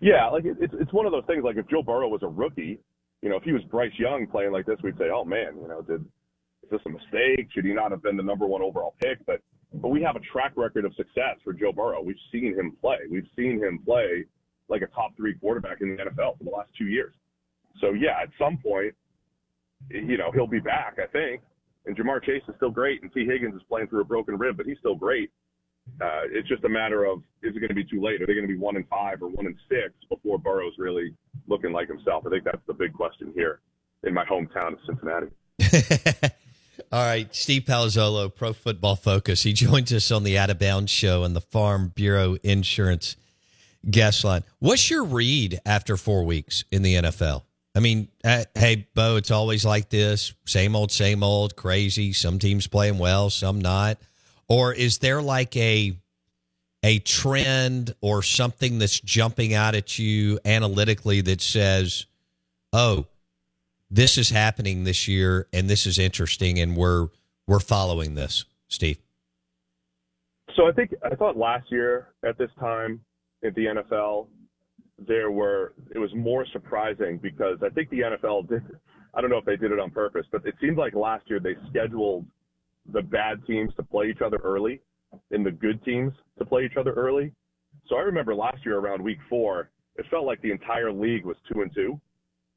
Yeah, 0.00 0.28
like 0.28 0.44
it's 0.44 0.74
it's 0.74 0.92
one 0.92 1.06
of 1.06 1.12
those 1.12 1.24
things. 1.26 1.44
Like 1.44 1.56
if 1.56 1.68
Joe 1.68 1.82
Burrow 1.82 2.08
was 2.08 2.22
a 2.22 2.28
rookie, 2.28 2.78
you 3.22 3.28
know, 3.28 3.36
if 3.36 3.42
he 3.42 3.52
was 3.52 3.62
Bryce 3.70 3.92
Young 3.98 4.26
playing 4.26 4.52
like 4.52 4.66
this, 4.66 4.78
we'd 4.82 4.98
say, 4.98 5.08
oh 5.12 5.24
man, 5.24 5.56
you 5.60 5.68
know, 5.68 5.80
did 5.82 6.04
is 6.62 6.70
this 6.70 6.80
a 6.86 6.90
mistake? 6.90 7.48
Should 7.54 7.64
he 7.64 7.72
not 7.72 7.90
have 7.90 8.02
been 8.02 8.16
the 8.16 8.22
number 8.22 8.46
one 8.46 8.62
overall 8.62 8.94
pick? 9.02 9.24
But 9.26 9.40
but 9.72 9.88
we 9.88 10.02
have 10.02 10.16
a 10.16 10.20
track 10.20 10.52
record 10.56 10.84
of 10.84 10.94
success 10.94 11.36
for 11.42 11.52
Joe 11.52 11.72
Burrow. 11.72 12.02
We've 12.02 12.16
seen 12.30 12.54
him 12.54 12.76
play. 12.80 12.98
We've 13.10 13.26
seen 13.36 13.62
him 13.62 13.80
play 13.84 14.24
like 14.68 14.82
a 14.82 14.86
top 14.88 15.16
three 15.16 15.34
quarterback 15.34 15.80
in 15.80 15.96
the 15.96 16.02
NFL 16.02 16.38
for 16.38 16.44
the 16.44 16.50
last 16.50 16.70
two 16.76 16.86
years. 16.86 17.14
So 17.80 17.92
yeah, 17.92 18.22
at 18.22 18.28
some 18.38 18.58
point, 18.58 18.94
you 19.90 20.16
know, 20.16 20.30
he'll 20.32 20.46
be 20.46 20.60
back, 20.60 20.98
I 21.02 21.06
think. 21.06 21.42
And 21.86 21.96
Ja'Marr 21.96 22.24
Chase 22.24 22.42
is 22.48 22.54
still 22.56 22.70
great, 22.70 23.02
and 23.02 23.12
Tee 23.12 23.26
Higgins 23.26 23.54
is 23.54 23.62
playing 23.68 23.88
through 23.88 24.00
a 24.00 24.04
broken 24.04 24.38
rib, 24.38 24.56
but 24.56 24.64
he's 24.64 24.78
still 24.78 24.94
great. 24.94 25.30
Uh, 26.00 26.22
it's 26.30 26.48
just 26.48 26.64
a 26.64 26.68
matter 26.68 27.04
of 27.04 27.18
is 27.42 27.54
it 27.54 27.60
going 27.60 27.68
to 27.68 27.74
be 27.74 27.84
too 27.84 28.00
late? 28.02 28.22
Are 28.22 28.26
they 28.26 28.32
going 28.32 28.46
to 28.46 28.52
be 28.52 28.58
one 28.58 28.76
and 28.76 28.88
five 28.88 29.22
or 29.22 29.28
one 29.28 29.46
and 29.46 29.56
six 29.68 29.92
before 30.08 30.38
Burrow's 30.38 30.72
really 30.78 31.14
looking 31.46 31.72
like 31.72 31.88
himself? 31.88 32.24
I 32.26 32.30
think 32.30 32.44
that's 32.44 32.62
the 32.66 32.72
big 32.72 32.94
question 32.94 33.32
here 33.34 33.60
in 34.02 34.14
my 34.14 34.24
hometown 34.24 34.72
of 34.72 34.78
Cincinnati. 34.86 35.26
All 36.92 37.04
right, 37.04 37.32
Steve 37.34 37.62
Palazzolo, 37.62 38.34
Pro 38.34 38.52
Football 38.52 38.96
Focus. 38.96 39.42
He 39.42 39.52
joins 39.52 39.92
us 39.92 40.10
on 40.10 40.24
the 40.24 40.38
Out 40.38 40.50
of 40.50 40.58
Bounds 40.58 40.90
show 40.90 41.22
and 41.22 41.36
the 41.36 41.40
Farm 41.40 41.92
Bureau 41.94 42.36
Insurance 42.42 43.16
guest 43.90 44.24
line. 44.24 44.44
What's 44.58 44.90
your 44.90 45.04
read 45.04 45.60
after 45.66 45.96
four 45.96 46.24
weeks 46.24 46.64
in 46.70 46.82
the 46.82 46.94
NFL? 46.96 47.42
I 47.76 47.80
mean, 47.80 48.08
uh, 48.24 48.44
hey, 48.54 48.86
Bo, 48.94 49.16
it's 49.16 49.30
always 49.30 49.64
like 49.64 49.88
this 49.88 50.32
same 50.46 50.76
old, 50.76 50.92
same 50.92 51.22
old, 51.22 51.56
crazy. 51.56 52.12
Some 52.12 52.38
teams 52.38 52.66
playing 52.66 52.98
well, 52.98 53.30
some 53.30 53.60
not. 53.60 53.98
Or 54.48 54.72
is 54.72 54.98
there 54.98 55.20
like 55.20 55.56
a 55.56 55.96
a 56.82 56.98
trend 56.98 57.94
or 58.02 58.22
something 58.22 58.78
that's 58.78 59.00
jumping 59.00 59.54
out 59.54 59.74
at 59.74 59.98
you 59.98 60.38
analytically 60.44 61.22
that 61.22 61.40
says, 61.40 62.06
"Oh, 62.72 63.06
this 63.90 64.18
is 64.18 64.30
happening 64.30 64.84
this 64.84 65.08
year 65.08 65.48
and 65.52 65.68
this 65.68 65.86
is 65.86 65.98
interesting 65.98 66.60
and 66.60 66.76
we're 66.76 67.08
we're 67.46 67.60
following 67.60 68.14
this." 68.14 68.44
Steve. 68.68 68.98
So 70.54 70.68
I 70.68 70.72
think 70.72 70.94
I 71.02 71.14
thought 71.16 71.36
last 71.36 71.72
year 71.72 72.08
at 72.22 72.38
this 72.38 72.50
time 72.60 73.00
at 73.44 73.54
the 73.54 73.66
NFL 73.66 74.26
there 74.98 75.30
were 75.30 75.74
it 75.94 75.98
was 75.98 76.14
more 76.14 76.46
surprising 76.52 77.18
because 77.18 77.58
I 77.64 77.68
think 77.68 77.90
the 77.90 78.00
NFL 78.00 78.48
did 78.48 78.62
I 79.14 79.20
don't 79.20 79.30
know 79.30 79.38
if 79.38 79.44
they 79.44 79.56
did 79.56 79.70
it 79.70 79.78
on 79.78 79.90
purpose, 79.90 80.26
but 80.32 80.44
it 80.44 80.54
seemed 80.60 80.76
like 80.76 80.94
last 80.94 81.28
year 81.28 81.38
they 81.38 81.54
scheduled 81.70 82.26
the 82.92 83.02
bad 83.02 83.44
teams 83.46 83.72
to 83.76 83.82
play 83.82 84.08
each 84.10 84.20
other 84.20 84.38
early 84.42 84.80
and 85.30 85.46
the 85.46 85.50
good 85.50 85.82
teams 85.84 86.12
to 86.38 86.44
play 86.44 86.64
each 86.64 86.76
other 86.76 86.92
early. 86.92 87.32
So 87.88 87.96
I 87.96 88.00
remember 88.00 88.34
last 88.34 88.64
year 88.64 88.78
around 88.78 89.02
week 89.02 89.18
four, 89.28 89.70
it 89.96 90.06
felt 90.10 90.26
like 90.26 90.40
the 90.42 90.50
entire 90.50 90.92
league 90.92 91.24
was 91.24 91.36
two 91.52 91.62
and 91.62 91.72
two. 91.74 92.00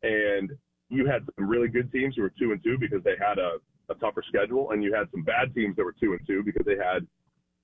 And 0.03 0.51
you 0.89 1.05
had 1.05 1.25
some 1.35 1.47
really 1.47 1.67
good 1.67 1.91
teams 1.91 2.15
who 2.15 2.23
were 2.23 2.33
two 2.39 2.51
and 2.51 2.63
two 2.63 2.77
because 2.79 3.03
they 3.03 3.15
had 3.19 3.37
a, 3.37 3.57
a 3.89 3.95
tougher 3.95 4.23
schedule, 4.27 4.71
and 4.71 4.83
you 4.83 4.93
had 4.93 5.07
some 5.11 5.23
bad 5.23 5.53
teams 5.53 5.75
that 5.75 5.83
were 5.83 5.95
two 5.99 6.13
and 6.13 6.21
two 6.25 6.43
because 6.43 6.65
they 6.65 6.77
had 6.77 7.05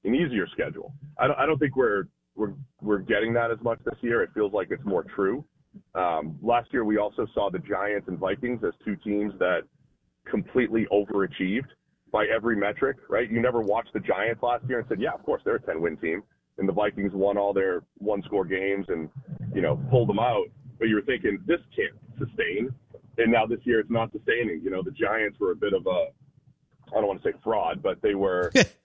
an 0.04 0.16
easier 0.16 0.48
schedule. 0.52 0.94
I 1.18 1.28
don't, 1.28 1.40
I 1.40 1.46
don't 1.46 1.58
think 1.58 1.76
we're 1.76 2.06
we're 2.36 2.54
we're 2.82 3.00
getting 3.00 3.34
that 3.34 3.52
as 3.52 3.58
much 3.62 3.80
this 3.86 3.98
year. 4.02 4.24
It 4.24 4.30
feels 4.34 4.54
like 4.54 4.70
it's 4.72 4.84
more 4.86 5.04
true. 5.16 5.46
Um, 5.96 6.38
last 6.42 6.72
year, 6.72 6.84
we 6.84 6.98
also 6.98 7.26
saw 7.34 7.50
the 7.50 7.60
Giants 7.60 8.08
and 8.08 8.18
Vikings 8.18 8.62
as 8.66 8.74
two 8.86 8.96
teams 8.98 9.34
that 9.40 9.62
completely 10.30 10.86
overachieved 10.92 11.68
by 12.12 12.26
every 12.26 12.56
metric. 12.56 12.98
Right? 13.10 13.30
You 13.30 13.42
never 13.42 13.62
watched 13.62 13.94
the 13.94 14.00
Giants 14.00 14.42
last 14.44 14.64
year 14.68 14.80
and 14.80 14.88
said, 14.88 15.00
"Yeah, 15.02 15.12
of 15.14 15.24
course 15.24 15.42
they're 15.46 15.56
a 15.56 15.62
10-win 15.62 15.98
team," 15.98 16.24
and 16.58 16.68
the 16.68 16.74
Vikings 16.74 17.14
won 17.14 17.38
all 17.38 17.54
their 17.54 17.84
one-score 17.98 18.46
games 18.46 18.86
and 18.90 19.10
you 19.54 19.62
know 19.62 19.80
pulled 19.90 20.10
them 20.10 20.20
out. 20.20 20.48
But 20.80 20.88
you 20.88 20.96
were 20.96 21.02
thinking 21.02 21.40
this 21.46 21.62
can't 21.76 21.96
sustain. 22.18 22.74
And 23.20 23.32
now 23.32 23.46
this 23.46 23.60
year 23.64 23.80
it's 23.80 23.92
not 23.92 24.12
sustaining. 24.12 24.62
You 24.64 24.72
know, 24.72 24.82
the 24.82 24.92
Giants 24.92 25.40
were 25.40 25.52
a 25.52 25.56
bit 25.56 25.74
of 25.74 25.86
a 25.86 26.08
I 26.92 27.00
don't 27.00 27.08
want 27.08 27.24
to 27.24 27.32
say 27.32 27.38
fraud, 27.44 27.82
but 27.82 28.02
they 28.02 28.16
were. 28.16 28.52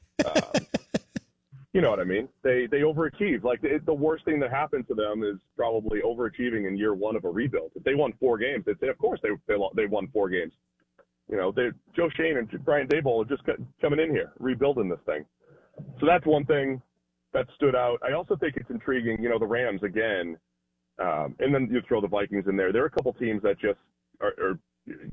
you 1.79 1.83
know 1.83 1.91
what 1.91 2.01
I 2.01 2.05
mean? 2.05 2.29
They 2.43 2.67
they 2.69 2.79
overachieved. 2.79 3.45
Like 3.45 3.61
it, 3.63 3.87
the 3.87 3.95
worst 3.95 4.25
thing 4.25 4.41
that 4.41 4.51
happened 4.51 4.89
to 4.89 4.97
them 4.97 5.23
is 5.23 5.37
probably 5.57 6.01
overachieving 6.01 6.67
in 6.67 6.77
year 6.77 6.93
one 6.93 7.15
of 7.15 7.25
a 7.25 7.31
rebuild. 7.31 7.71
If 7.77 7.85
they 7.85 7.95
won 7.95 8.13
four 8.19 8.37
games, 8.37 8.65
they'd 8.67 8.81
say, 8.81 8.89
of 8.89 8.99
course 8.99 9.21
they 9.23 9.29
they 9.47 9.55
they 9.77 9.87
won 9.87 10.09
four 10.13 10.29
games. 10.29 10.53
You 11.31 11.37
know, 11.37 11.53
they 11.53 11.69
Joe 11.95 12.09
Schoen 12.17 12.37
and 12.37 12.65
Brian 12.65 12.89
Daboll 12.89 13.25
are 13.25 13.29
just 13.29 13.43
coming 13.81 14.01
in 14.01 14.11
here 14.11 14.33
rebuilding 14.41 14.89
this 14.89 14.99
thing. 15.07 15.25
So 16.01 16.07
that's 16.07 16.27
one 16.27 16.45
thing 16.47 16.83
that 17.33 17.47
stood 17.55 17.77
out. 17.77 17.99
I 18.03 18.13
also 18.13 18.35
think 18.35 18.57
it's 18.57 18.71
intriguing. 18.71 19.23
You 19.23 19.29
know, 19.29 19.39
the 19.39 19.47
Rams 19.47 19.85
again, 19.85 20.37
um, 20.99 21.37
and 21.39 21.55
then 21.55 21.69
you 21.71 21.81
throw 21.87 22.01
the 22.01 22.09
Vikings 22.09 22.47
in 22.49 22.57
there. 22.57 22.73
There 22.73 22.83
are 22.83 22.87
a 22.87 22.91
couple 22.91 23.13
teams 23.13 23.41
that 23.43 23.61
just 23.61 23.79
are, 24.21 24.35
are 24.41 24.59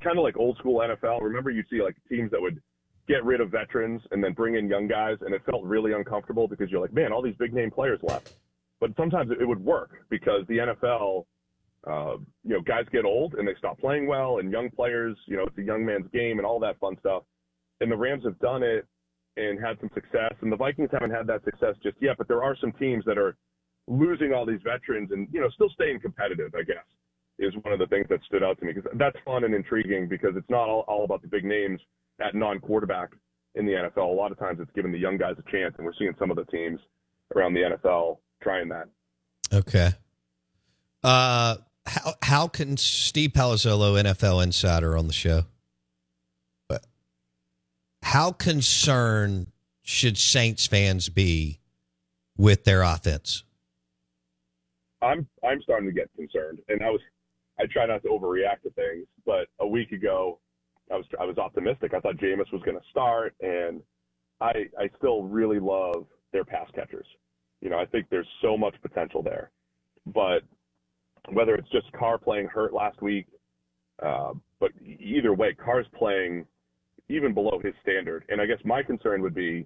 kind 0.03 0.17
of 0.17 0.23
like 0.23 0.35
old 0.35 0.57
school 0.57 0.79
NFL. 0.79 1.21
Remember, 1.21 1.51
you 1.51 1.63
see 1.69 1.83
like 1.83 1.95
teams 2.09 2.31
that 2.31 2.41
would 2.41 2.59
get 3.07 3.23
rid 3.23 3.41
of 3.41 3.51
veterans 3.51 4.01
and 4.11 4.23
then 4.23 4.33
bring 4.33 4.55
in 4.55 4.67
young 4.67 4.87
guys, 4.87 5.17
and 5.21 5.33
it 5.33 5.41
felt 5.49 5.63
really 5.63 5.93
uncomfortable 5.93 6.47
because 6.47 6.69
you're 6.71 6.81
like, 6.81 6.93
man, 6.93 7.11
all 7.11 7.21
these 7.21 7.35
big 7.37 7.53
name 7.53 7.71
players 7.71 7.99
left. 8.03 8.33
But 8.79 8.91
sometimes 8.97 9.31
it 9.31 9.47
would 9.47 9.63
work 9.63 10.05
because 10.09 10.45
the 10.47 10.57
NFL, 10.57 11.25
uh, 11.87 12.17
you 12.43 12.55
know, 12.55 12.61
guys 12.61 12.85
get 12.91 13.05
old 13.05 13.35
and 13.35 13.47
they 13.47 13.53
stop 13.57 13.79
playing 13.79 14.07
well, 14.07 14.39
and 14.39 14.51
young 14.51 14.69
players, 14.69 15.17
you 15.27 15.37
know, 15.37 15.43
it's 15.43 15.57
a 15.57 15.63
young 15.63 15.85
man's 15.85 16.07
game 16.11 16.39
and 16.39 16.45
all 16.45 16.59
that 16.59 16.79
fun 16.79 16.95
stuff. 16.99 17.23
And 17.81 17.91
the 17.91 17.97
Rams 17.97 18.23
have 18.25 18.39
done 18.39 18.63
it 18.63 18.85
and 19.37 19.59
had 19.59 19.79
some 19.79 19.89
success, 19.93 20.33
and 20.41 20.51
the 20.51 20.55
Vikings 20.55 20.89
haven't 20.91 21.11
had 21.11 21.27
that 21.27 21.43
success 21.43 21.75
just 21.83 21.97
yet. 22.01 22.17
But 22.17 22.27
there 22.27 22.43
are 22.43 22.55
some 22.59 22.71
teams 22.73 23.03
that 23.05 23.17
are 23.17 23.35
losing 23.87 24.33
all 24.33 24.45
these 24.45 24.61
veterans 24.63 25.11
and 25.11 25.27
you 25.31 25.39
know 25.39 25.49
still 25.49 25.69
staying 25.69 25.99
competitive, 25.99 26.53
I 26.55 26.63
guess, 26.63 26.85
is 27.37 27.53
one 27.61 27.73
of 27.73 27.79
the 27.79 27.87
things 27.87 28.07
that 28.09 28.19
stood 28.25 28.43
out 28.43 28.57
to 28.59 28.65
me 28.65 28.73
because 28.73 28.89
that's 28.95 29.17
fun 29.25 29.43
and 29.43 29.53
intriguing 29.53 30.07
because 30.07 30.31
it's 30.35 30.49
not 30.49 30.69
all, 30.69 30.85
all 30.87 31.03
about 31.03 31.21
the 31.21 31.27
big 31.27 31.43
names 31.43 31.79
at 32.21 32.35
non-quarterback 32.35 33.11
in 33.55 33.65
the 33.65 33.73
NFL. 33.73 34.09
A 34.09 34.15
lot 34.15 34.31
of 34.31 34.39
times 34.39 34.59
it's 34.61 34.71
giving 34.75 34.91
the 34.91 34.97
young 34.97 35.17
guys 35.17 35.35
a 35.37 35.51
chance, 35.51 35.73
and 35.77 35.85
we're 35.85 35.93
seeing 35.97 36.15
some 36.19 36.29
of 36.29 36.37
the 36.37 36.45
teams 36.45 36.79
around 37.35 37.53
the 37.53 37.61
NFL 37.61 38.17
trying 38.41 38.69
that. 38.69 38.87
Okay. 39.53 39.91
Uh, 41.03 41.57
how 41.85 42.13
how 42.21 42.47
can 42.47 42.77
Steve 42.77 43.31
Palazzolo, 43.31 44.01
NFL 44.01 44.43
insider, 44.43 44.97
on 44.97 45.07
the 45.07 45.13
show? 45.13 45.43
But 46.67 46.85
how 48.01 48.31
concerned 48.31 49.47
should 49.83 50.17
Saints 50.17 50.65
fans 50.65 51.09
be 51.09 51.59
with 52.37 52.63
their 52.63 52.81
offense? 52.81 53.43
I'm 55.01 55.27
I'm 55.43 55.61
starting 55.61 55.87
to 55.87 55.93
get 55.93 56.09
concerned, 56.15 56.59
and 56.69 56.81
I 56.81 56.89
was 56.89 57.01
I 57.59 57.65
try 57.71 57.85
not 57.85 58.01
to 58.03 58.09
overreact 58.09 58.63
to 58.63 58.71
things, 58.71 59.05
but 59.25 59.47
a 59.59 59.67
week 59.67 59.91
ago 59.91 60.39
I 60.91 60.97
was 60.97 61.05
I 61.19 61.25
was 61.25 61.37
optimistic. 61.37 61.93
I 61.93 61.99
thought 61.99 62.17
Jameis 62.17 62.51
was 62.51 62.61
going 62.63 62.77
to 62.77 62.83
start, 62.91 63.33
and 63.41 63.81
I 64.41 64.69
I 64.79 64.89
still 64.97 65.23
really 65.23 65.59
love 65.59 66.05
their 66.31 66.45
pass 66.45 66.67
catchers. 66.75 67.07
You 67.61 67.69
know, 67.69 67.79
I 67.79 67.85
think 67.85 68.07
there's 68.09 68.27
so 68.41 68.57
much 68.57 68.75
potential 68.81 69.23
there. 69.23 69.51
But 70.05 70.41
whether 71.31 71.55
it's 71.55 71.69
just 71.71 71.91
Carr 71.93 72.17
playing 72.17 72.47
hurt 72.47 72.73
last 72.73 73.01
week, 73.01 73.25
uh, 74.03 74.33
but 74.59 74.71
either 74.83 75.33
way, 75.33 75.55
Carr's 75.55 75.87
playing 75.97 76.45
even 77.09 77.33
below 77.33 77.59
his 77.63 77.73
standard. 77.81 78.23
And 78.29 78.39
I 78.39 78.45
guess 78.45 78.59
my 78.63 78.83
concern 78.83 79.21
would 79.21 79.33
be 79.33 79.65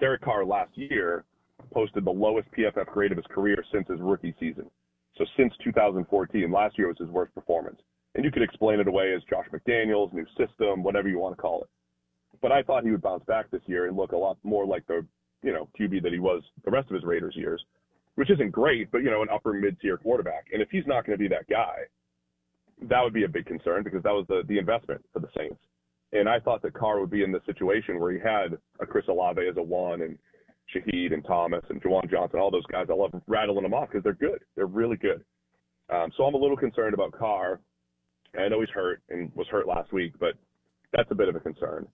Derek 0.00 0.22
Carr 0.22 0.44
last 0.44 0.70
year 0.74 1.24
posted 1.72 2.04
the 2.04 2.10
lowest 2.10 2.48
PFF 2.52 2.86
grade 2.86 3.12
of 3.12 3.18
his 3.18 3.26
career 3.26 3.62
since 3.72 3.86
his 3.88 4.00
rookie 4.00 4.34
season. 4.40 4.68
So 5.16 5.24
since 5.36 5.52
2014, 5.64 6.50
last 6.50 6.76
year 6.76 6.88
was 6.88 6.98
his 6.98 7.08
worst 7.08 7.34
performance 7.34 7.80
and 8.16 8.24
you 8.24 8.30
could 8.30 8.42
explain 8.42 8.80
it 8.80 8.88
away 8.88 9.14
as 9.14 9.22
Josh 9.28 9.46
McDaniels, 9.52 10.12
new 10.12 10.26
system, 10.38 10.82
whatever 10.82 11.08
you 11.08 11.18
want 11.18 11.36
to 11.36 11.40
call 11.40 11.62
it. 11.62 11.68
But 12.40 12.50
I 12.50 12.62
thought 12.62 12.84
he 12.84 12.90
would 12.90 13.02
bounce 13.02 13.24
back 13.24 13.50
this 13.50 13.60
year 13.66 13.86
and 13.86 13.96
look 13.96 14.12
a 14.12 14.16
lot 14.16 14.38
more 14.42 14.66
like 14.66 14.86
the 14.86 15.06
you 15.42 15.52
know 15.52 15.68
QB 15.78 16.02
that 16.02 16.12
he 16.12 16.18
was 16.18 16.42
the 16.64 16.70
rest 16.70 16.88
of 16.88 16.94
his 16.94 17.04
Raiders 17.04 17.36
years, 17.36 17.62
which 18.16 18.30
isn't 18.30 18.50
great, 18.50 18.90
but 18.90 19.02
you 19.02 19.10
know 19.10 19.22
an 19.22 19.28
upper 19.32 19.52
mid 19.52 19.78
tier 19.80 19.98
quarterback. 19.98 20.46
And 20.52 20.62
if 20.62 20.68
he's 20.70 20.86
not 20.86 21.06
going 21.06 21.18
to 21.18 21.22
be 21.22 21.28
that 21.28 21.48
guy, 21.48 21.76
that 22.82 23.02
would 23.02 23.12
be 23.12 23.24
a 23.24 23.28
big 23.28 23.46
concern 23.46 23.82
because 23.82 24.02
that 24.02 24.12
was 24.12 24.26
the 24.28 24.42
the 24.48 24.58
investment 24.58 25.04
for 25.12 25.20
the 25.20 25.28
Saints. 25.36 25.60
And 26.12 26.28
I 26.28 26.40
thought 26.40 26.62
that 26.62 26.72
Carr 26.72 27.00
would 27.00 27.10
be 27.10 27.22
in 27.22 27.32
the 27.32 27.40
situation 27.44 28.00
where 28.00 28.12
he 28.12 28.18
had 28.18 28.56
a 28.80 28.86
Chris 28.86 29.04
Olave 29.08 29.40
as 29.46 29.56
a 29.56 29.62
one 29.62 30.02
and 30.02 30.18
Shaheed 30.74 31.12
and 31.12 31.24
Thomas 31.24 31.62
and 31.68 31.82
Juwan 31.82 32.10
Johnson, 32.10 32.40
all 32.40 32.50
those 32.50 32.66
guys. 32.66 32.86
I 32.88 32.94
love 32.94 33.10
rattling 33.26 33.62
them 33.62 33.74
off 33.74 33.88
because 33.88 34.04
they're 34.04 34.14
good. 34.14 34.40
They're 34.56 34.66
really 34.66 34.96
good. 34.96 35.22
Um, 35.92 36.10
so 36.16 36.24
I'm 36.24 36.34
a 36.34 36.38
little 36.38 36.56
concerned 36.56 36.94
about 36.94 37.12
Carr 37.12 37.60
I 38.38 38.48
know 38.48 38.60
he's 38.60 38.70
hurt 38.70 39.02
and 39.08 39.30
was 39.34 39.46
hurt 39.48 39.66
last 39.66 39.92
week, 39.92 40.14
but 40.18 40.34
that's 40.92 41.10
a 41.10 41.14
bit 41.14 41.28
of 41.28 41.36
a 41.36 41.40
concern. 41.40 41.86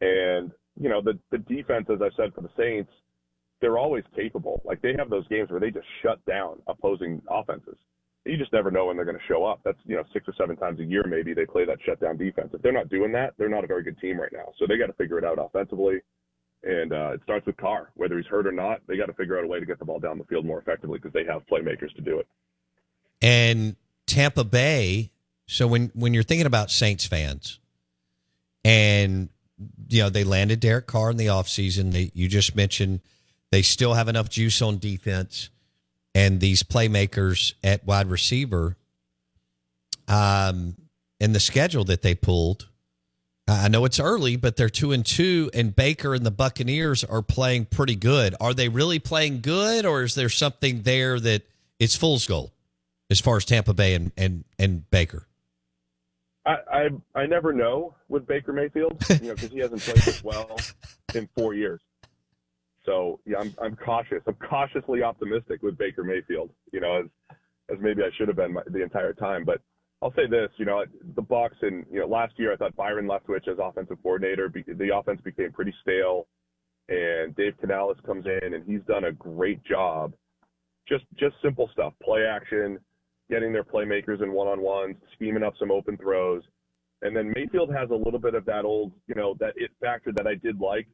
And 0.00 0.50
you 0.80 0.88
know, 0.88 1.00
the 1.00 1.18
the 1.30 1.38
defense, 1.38 1.86
as 1.92 2.00
I 2.02 2.10
said 2.16 2.34
for 2.34 2.40
the 2.40 2.50
Saints, 2.56 2.90
they're 3.60 3.78
always 3.78 4.04
capable. 4.14 4.62
Like 4.64 4.82
they 4.82 4.94
have 4.98 5.10
those 5.10 5.26
games 5.28 5.50
where 5.50 5.60
they 5.60 5.70
just 5.70 5.86
shut 6.02 6.24
down 6.26 6.60
opposing 6.66 7.22
offenses. 7.30 7.76
You 8.26 8.38
just 8.38 8.52
never 8.52 8.70
know 8.70 8.86
when 8.86 8.96
they're 8.96 9.04
going 9.04 9.18
to 9.18 9.24
show 9.28 9.44
up. 9.44 9.60
That's 9.64 9.78
you 9.84 9.96
know 9.96 10.04
six 10.12 10.26
or 10.28 10.34
seven 10.38 10.56
times 10.56 10.80
a 10.80 10.84
year 10.84 11.04
maybe 11.06 11.34
they 11.34 11.46
play 11.46 11.64
that 11.64 11.78
shutdown 11.84 12.16
defense. 12.16 12.50
If 12.52 12.62
they're 12.62 12.72
not 12.72 12.88
doing 12.88 13.12
that, 13.12 13.34
they're 13.38 13.48
not 13.48 13.64
a 13.64 13.66
very 13.66 13.82
good 13.82 13.98
team 14.00 14.18
right 14.18 14.32
now. 14.32 14.52
So 14.58 14.66
they 14.66 14.78
got 14.78 14.86
to 14.86 14.94
figure 14.94 15.18
it 15.18 15.24
out 15.24 15.38
offensively. 15.38 16.00
And 16.62 16.94
uh, 16.94 17.12
it 17.12 17.20
starts 17.24 17.46
with 17.46 17.58
Carr. 17.58 17.90
Whether 17.94 18.16
he's 18.16 18.26
hurt 18.26 18.46
or 18.46 18.52
not, 18.52 18.80
they 18.88 18.96
got 18.96 19.06
to 19.06 19.12
figure 19.12 19.38
out 19.38 19.44
a 19.44 19.46
way 19.46 19.60
to 19.60 19.66
get 19.66 19.78
the 19.78 19.84
ball 19.84 20.00
down 20.00 20.16
the 20.16 20.24
field 20.24 20.46
more 20.46 20.58
effectively 20.58 20.98
because 20.98 21.12
they 21.12 21.24
have 21.30 21.42
playmakers 21.46 21.94
to 21.96 22.00
do 22.00 22.18
it. 22.18 22.26
And 23.20 23.76
Tampa 24.06 24.44
Bay 24.44 25.10
so 25.46 25.66
when 25.66 25.90
when 25.94 26.14
you're 26.14 26.22
thinking 26.22 26.46
about 26.46 26.70
Saints 26.70 27.06
fans, 27.06 27.58
and 28.64 29.28
you 29.88 30.02
know 30.02 30.10
they 30.10 30.24
landed 30.24 30.60
Derek 30.60 30.86
Carr 30.86 31.10
in 31.10 31.16
the 31.16 31.26
offseason, 31.26 31.92
they 31.92 32.10
you 32.14 32.28
just 32.28 32.56
mentioned 32.56 33.00
they 33.50 33.62
still 33.62 33.94
have 33.94 34.08
enough 34.08 34.28
juice 34.28 34.62
on 34.62 34.78
defense, 34.78 35.50
and 36.14 36.40
these 36.40 36.62
playmakers 36.62 37.54
at 37.62 37.84
wide 37.86 38.08
receiver. 38.08 38.76
Um, 40.06 40.76
and 41.20 41.34
the 41.34 41.40
schedule 41.40 41.84
that 41.84 42.02
they 42.02 42.14
pulled, 42.14 42.68
I 43.46 43.68
know 43.68 43.84
it's 43.84 44.00
early, 44.00 44.36
but 44.36 44.56
they're 44.56 44.68
two 44.68 44.92
and 44.92 45.04
two, 45.04 45.50
and 45.54 45.74
Baker 45.74 46.14
and 46.14 46.24
the 46.24 46.30
Buccaneers 46.30 47.04
are 47.04 47.22
playing 47.22 47.66
pretty 47.66 47.96
good. 47.96 48.34
Are 48.40 48.54
they 48.54 48.68
really 48.68 48.98
playing 48.98 49.40
good, 49.40 49.84
or 49.84 50.02
is 50.02 50.14
there 50.14 50.28
something 50.28 50.82
there 50.82 51.20
that 51.20 51.42
it's 51.78 51.94
fool's 51.94 52.26
gold 52.26 52.52
as 53.10 53.20
far 53.20 53.36
as 53.36 53.44
Tampa 53.44 53.74
Bay 53.74 53.94
and 53.94 54.12
and 54.16 54.44
and 54.58 54.88
Baker? 54.90 55.26
I, 56.46 56.56
I 56.70 56.88
I 57.14 57.26
never 57.26 57.52
know 57.52 57.94
with 58.08 58.26
Baker 58.26 58.52
Mayfield, 58.52 59.02
you 59.08 59.28
know, 59.28 59.34
because 59.34 59.50
he 59.50 59.58
hasn't 59.58 59.80
played 59.80 60.06
as 60.08 60.22
well 60.22 60.58
in 61.14 61.28
four 61.36 61.54
years. 61.54 61.80
So 62.84 63.20
yeah, 63.24 63.38
I'm 63.38 63.54
I'm 63.62 63.76
cautious. 63.76 64.22
I'm 64.26 64.34
cautiously 64.34 65.02
optimistic 65.02 65.62
with 65.62 65.78
Baker 65.78 66.04
Mayfield. 66.04 66.50
You 66.72 66.80
know, 66.80 67.00
as 67.00 67.36
as 67.72 67.78
maybe 67.80 68.02
I 68.02 68.10
should 68.16 68.28
have 68.28 68.36
been 68.36 68.52
my, 68.52 68.62
the 68.66 68.82
entire 68.82 69.14
time. 69.14 69.44
But 69.44 69.60
I'll 70.02 70.12
say 70.14 70.26
this, 70.28 70.50
you 70.56 70.66
know, 70.66 70.84
the 71.14 71.22
Bucks 71.22 71.56
and 71.62 71.86
you 71.90 72.00
know 72.00 72.06
last 72.06 72.34
year 72.36 72.52
I 72.52 72.56
thought 72.56 72.76
Byron 72.76 73.06
Leftwich 73.06 73.48
as 73.48 73.58
offensive 73.60 73.98
coordinator, 74.02 74.52
the 74.52 74.94
offense 74.94 75.20
became 75.22 75.52
pretty 75.52 75.74
stale, 75.80 76.26
and 76.88 77.34
Dave 77.36 77.54
Canales 77.58 77.96
comes 78.04 78.26
in 78.26 78.54
and 78.54 78.64
he's 78.66 78.82
done 78.86 79.04
a 79.04 79.12
great 79.12 79.64
job. 79.64 80.12
Just 80.86 81.04
just 81.18 81.36
simple 81.42 81.70
stuff, 81.72 81.94
play 82.02 82.26
action, 82.26 82.78
getting 83.30 83.52
their 83.52 83.64
playmakers 83.64 84.22
in 84.22 84.32
one 84.32 84.48
on 84.48 84.60
ones, 84.60 84.96
scheming 85.14 85.42
up 85.42 85.54
some 85.58 85.70
open 85.70 85.96
throws. 85.96 86.42
And 87.02 87.14
then 87.14 87.32
Mayfield 87.34 87.72
has 87.74 87.90
a 87.90 87.94
little 87.94 88.18
bit 88.18 88.34
of 88.34 88.44
that 88.46 88.64
old, 88.64 88.92
you 89.06 89.14
know, 89.14 89.34
that 89.40 89.54
it 89.56 89.70
factor 89.80 90.12
that 90.12 90.26
I 90.26 90.34
did 90.34 90.60
like, 90.60 90.86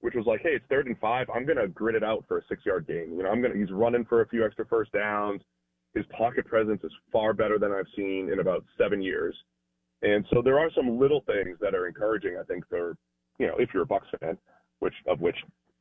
which 0.00 0.14
was 0.14 0.26
like, 0.26 0.40
hey, 0.42 0.50
it's 0.50 0.64
third 0.68 0.86
and 0.86 0.98
five. 0.98 1.26
I'm 1.34 1.44
going 1.44 1.58
to 1.58 1.68
grit 1.68 1.96
it 1.96 2.04
out 2.04 2.24
for 2.28 2.38
a 2.38 2.42
six 2.48 2.64
yard 2.64 2.86
gain. 2.86 3.16
You 3.16 3.22
know, 3.22 3.30
I'm 3.30 3.40
going 3.40 3.52
to, 3.52 3.58
he's 3.58 3.72
running 3.72 4.04
for 4.04 4.22
a 4.22 4.28
few 4.28 4.44
extra 4.44 4.66
first 4.66 4.92
downs. 4.92 5.40
His 5.94 6.04
pocket 6.16 6.46
presence 6.46 6.82
is 6.84 6.92
far 7.10 7.32
better 7.32 7.58
than 7.58 7.72
I've 7.72 7.86
seen 7.96 8.30
in 8.32 8.40
about 8.40 8.64
seven 8.76 9.00
years. 9.00 9.34
And 10.02 10.26
so 10.30 10.42
there 10.42 10.58
are 10.58 10.70
some 10.76 10.98
little 10.98 11.22
things 11.26 11.56
that 11.60 11.74
are 11.74 11.86
encouraging, 11.86 12.36
I 12.38 12.44
think, 12.44 12.68
for, 12.68 12.96
you 13.38 13.46
know, 13.46 13.54
if 13.58 13.70
you're 13.72 13.84
a 13.84 13.86
Bucks 13.86 14.08
fan, 14.20 14.36
which 14.80 14.94
of 15.06 15.20
which 15.20 15.36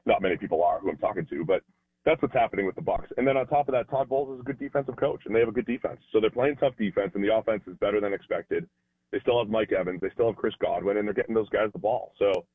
not 0.06 0.22
many 0.22 0.38
people 0.38 0.63
are 0.63 0.80
who 0.80 0.89
I'm 0.89 0.98
talking 0.98 1.26
to, 1.28 1.44
but 1.46 1.62
that's 2.06 2.22
what's 2.22 2.34
happening 2.34 2.65
with 2.65 2.76
the 2.76 2.82
Bucks. 2.82 3.10
And 3.18 3.28
then 3.28 3.36
on 3.36 3.48
top 3.48 3.68
of 3.68 3.74
that, 3.74 3.89
Todd 3.89 4.10
Bowles 4.10 4.36
is 4.36 4.41
a 4.41 4.44
good 4.44 4.60
defensive 4.60 4.96
coach, 4.96 5.22
and 5.26 5.36
they 5.36 5.39
have 5.39 5.50
a 5.50 5.54
good 5.54 5.65
defense. 5.65 6.00
So 6.12 6.22
they're 6.22 6.30
playing 6.30 6.58
tough 6.58 6.74
defense, 6.78 7.12
and 7.15 7.24
the 7.24 7.36
offense 7.36 7.63
is 7.68 7.76
better 7.78 8.00
than 8.00 8.13
expected. 8.13 8.68
They 9.12 9.20
still 9.22 9.39
have 9.39 9.50
Mike 9.50 9.72
Evans, 9.72 10.02
they 10.02 10.10
still 10.13 10.28
have 10.28 10.36
Chris 10.36 10.54
Godwin, 10.60 10.98
and 10.98 11.08
they're 11.08 11.13
getting 11.13 11.36
those 11.36 11.50
guys 11.50 11.70
the 11.74 11.80
ball. 11.80 12.13
So, 12.20 12.46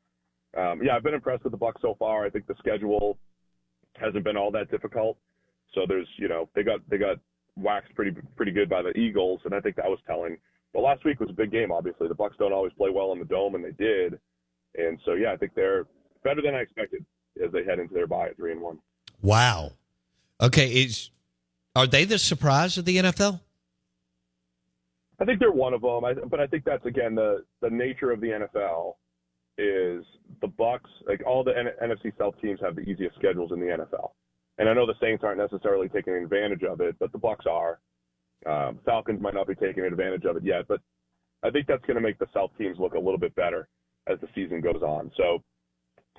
um, 0.56 0.80
yeah, 0.82 0.96
I've 0.96 1.02
been 1.02 1.14
impressed 1.14 1.44
with 1.44 1.52
the 1.52 1.58
Bucks 1.58 1.82
so 1.82 1.96
far. 1.98 2.24
I 2.24 2.30
think 2.30 2.46
the 2.46 2.54
schedule 2.58 3.18
hasn't 3.94 4.24
been 4.24 4.36
all 4.36 4.50
that 4.52 4.70
difficult. 4.70 5.16
So 5.74 5.82
there's, 5.86 6.08
you 6.16 6.28
know, 6.28 6.48
they 6.54 6.62
got 6.62 6.80
they 6.88 6.98
got 6.98 7.18
waxed 7.56 7.94
pretty 7.94 8.16
pretty 8.36 8.52
good 8.52 8.68
by 8.68 8.82
the 8.82 8.96
Eagles, 8.98 9.40
and 9.44 9.54
I 9.54 9.60
think 9.60 9.76
that 9.76 9.86
was 9.86 10.00
telling. 10.06 10.36
But 10.72 10.80
last 10.80 11.04
week 11.04 11.20
was 11.20 11.30
a 11.30 11.34
big 11.34 11.50
game. 11.50 11.72
Obviously, 11.72 12.08
the 12.08 12.14
Bucks 12.14 12.36
don't 12.38 12.52
always 12.52 12.72
play 12.74 12.90
well 12.90 13.12
in 13.12 13.18
the 13.18 13.24
dome, 13.24 13.54
and 13.54 13.64
they 13.64 13.72
did. 13.72 14.18
And 14.76 14.98
so, 15.04 15.14
yeah, 15.14 15.32
I 15.32 15.36
think 15.36 15.54
they're 15.54 15.86
better 16.22 16.42
than 16.42 16.54
I 16.54 16.60
expected 16.60 17.04
as 17.44 17.50
they 17.52 17.64
head 17.64 17.78
into 17.78 17.94
their 17.94 18.06
bye 18.06 18.28
at 18.28 18.36
three 18.36 18.52
and 18.52 18.60
one. 18.60 18.78
Wow. 19.22 19.72
Okay, 20.40 20.68
is 20.68 21.10
are 21.76 21.86
they 21.86 22.04
the 22.04 22.18
surprise 22.18 22.78
of 22.78 22.84
the 22.84 22.96
NFL? 22.96 23.40
I 25.20 25.24
think 25.24 25.38
they're 25.38 25.52
one 25.52 25.74
of 25.74 25.82
them, 25.82 26.04
I, 26.04 26.14
but 26.14 26.40
I 26.40 26.46
think 26.46 26.64
that's 26.64 26.84
again 26.86 27.14
the 27.14 27.44
the 27.60 27.70
nature 27.70 28.10
of 28.10 28.20
the 28.20 28.28
NFL 28.28 28.94
is 29.58 30.04
the 30.40 30.48
Bucks. 30.48 30.90
Like 31.06 31.22
all 31.26 31.44
the 31.44 31.52
N- 31.56 31.90
NFC 31.90 32.16
South 32.18 32.34
teams 32.40 32.58
have 32.62 32.74
the 32.74 32.82
easiest 32.82 33.16
schedules 33.16 33.52
in 33.52 33.60
the 33.60 33.66
NFL, 33.66 34.12
and 34.58 34.68
I 34.68 34.74
know 34.74 34.86
the 34.86 34.94
Saints 35.00 35.22
aren't 35.22 35.38
necessarily 35.38 35.88
taking 35.88 36.14
advantage 36.14 36.62
of 36.62 36.80
it, 36.80 36.96
but 36.98 37.12
the 37.12 37.18
Bucks 37.18 37.44
are. 37.48 37.80
Um, 38.46 38.78
Falcons 38.86 39.20
might 39.20 39.34
not 39.34 39.46
be 39.46 39.54
taking 39.54 39.84
advantage 39.84 40.24
of 40.24 40.36
it 40.36 40.44
yet, 40.44 40.66
but 40.66 40.80
I 41.42 41.50
think 41.50 41.66
that's 41.66 41.84
going 41.84 41.96
to 41.96 42.00
make 42.00 42.18
the 42.18 42.26
South 42.32 42.50
teams 42.56 42.78
look 42.78 42.94
a 42.94 42.98
little 42.98 43.18
bit 43.18 43.34
better 43.34 43.68
as 44.06 44.18
the 44.20 44.28
season 44.34 44.62
goes 44.62 44.82
on. 44.82 45.10
So, 45.16 45.42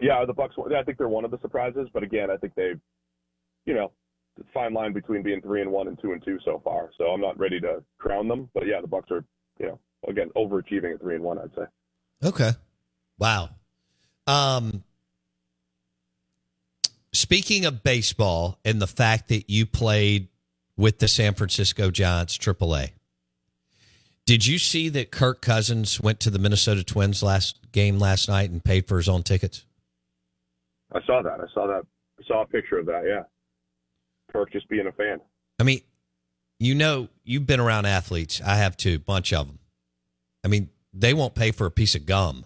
yeah, 0.01 0.25
the 0.25 0.33
Bucks. 0.33 0.55
I 0.57 0.83
think 0.83 0.97
they're 0.97 1.07
one 1.07 1.25
of 1.25 1.31
the 1.31 1.39
surprises, 1.41 1.87
but 1.93 2.03
again, 2.03 2.29
I 2.29 2.37
think 2.37 2.55
they, 2.55 2.73
you 3.65 3.73
know, 3.73 3.91
fine 4.53 4.73
line 4.73 4.93
between 4.93 5.21
being 5.21 5.41
three 5.41 5.61
and 5.61 5.71
one 5.71 5.87
and 5.87 5.99
two 6.01 6.13
and 6.13 6.23
two 6.23 6.39
so 6.43 6.59
far. 6.63 6.89
So 6.97 7.05
I'm 7.05 7.21
not 7.21 7.37
ready 7.37 7.59
to 7.61 7.83
crown 7.99 8.27
them, 8.27 8.49
but 8.53 8.65
yeah, 8.65 8.81
the 8.81 8.87
Bucks 8.87 9.11
are, 9.11 9.23
you 9.59 9.67
know, 9.67 9.79
again 10.07 10.29
overachieving 10.35 10.93
at 10.93 11.01
three 11.01 11.15
and 11.15 11.23
one. 11.23 11.37
I'd 11.37 11.53
say. 11.55 12.27
Okay. 12.27 12.51
Wow. 13.17 13.49
Um, 14.27 14.83
speaking 17.13 17.65
of 17.65 17.83
baseball 17.83 18.59
and 18.65 18.81
the 18.81 18.87
fact 18.87 19.29
that 19.29 19.49
you 19.49 19.65
played 19.65 20.27
with 20.77 20.99
the 20.99 21.07
San 21.07 21.33
Francisco 21.33 21.91
Giants 21.91 22.37
AAA, 22.37 22.91
did 24.25 24.45
you 24.45 24.57
see 24.57 24.89
that 24.89 25.11
Kirk 25.11 25.41
Cousins 25.41 25.99
went 25.99 26.19
to 26.21 26.29
the 26.29 26.39
Minnesota 26.39 26.83
Twins 26.83 27.21
last 27.21 27.71
game 27.71 27.99
last 27.99 28.29
night 28.29 28.49
and 28.49 28.63
paid 28.63 28.87
for 28.87 28.97
his 28.97 29.09
own 29.09 29.23
tickets? 29.23 29.65
I 30.93 31.01
saw 31.05 31.21
that. 31.21 31.39
I 31.39 31.45
saw 31.53 31.67
that. 31.67 31.83
I 32.19 32.27
saw 32.27 32.41
a 32.43 32.45
picture 32.45 32.77
of 32.77 32.85
that. 32.87 33.03
Yeah. 33.07 33.23
Kirk 34.31 34.51
just 34.51 34.67
being 34.69 34.87
a 34.87 34.91
fan. 34.91 35.19
I 35.59 35.63
mean, 35.63 35.81
you 36.59 36.75
know, 36.75 37.09
you've 37.23 37.45
been 37.45 37.59
around 37.59 37.85
athletes. 37.85 38.41
I 38.45 38.55
have 38.55 38.77
too, 38.77 38.99
bunch 38.99 39.33
of 39.33 39.47
them. 39.47 39.59
I 40.43 40.47
mean, 40.47 40.69
they 40.93 41.13
won't 41.13 41.35
pay 41.35 41.51
for 41.51 41.65
a 41.65 41.71
piece 41.71 41.95
of 41.95 42.05
gum 42.05 42.45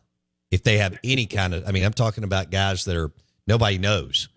if 0.52 0.64
they 0.64 0.78
have 0.78 0.98
any 1.04 1.26
kind 1.26 1.54
of. 1.54 1.68
I 1.68 1.72
mean, 1.72 1.84
I'm 1.84 1.94
talking 1.94 2.24
about 2.24 2.50
guys 2.52 2.86
that 2.86 2.96
are 2.96 3.12
nobody 3.48 3.78
knows. 3.78 4.30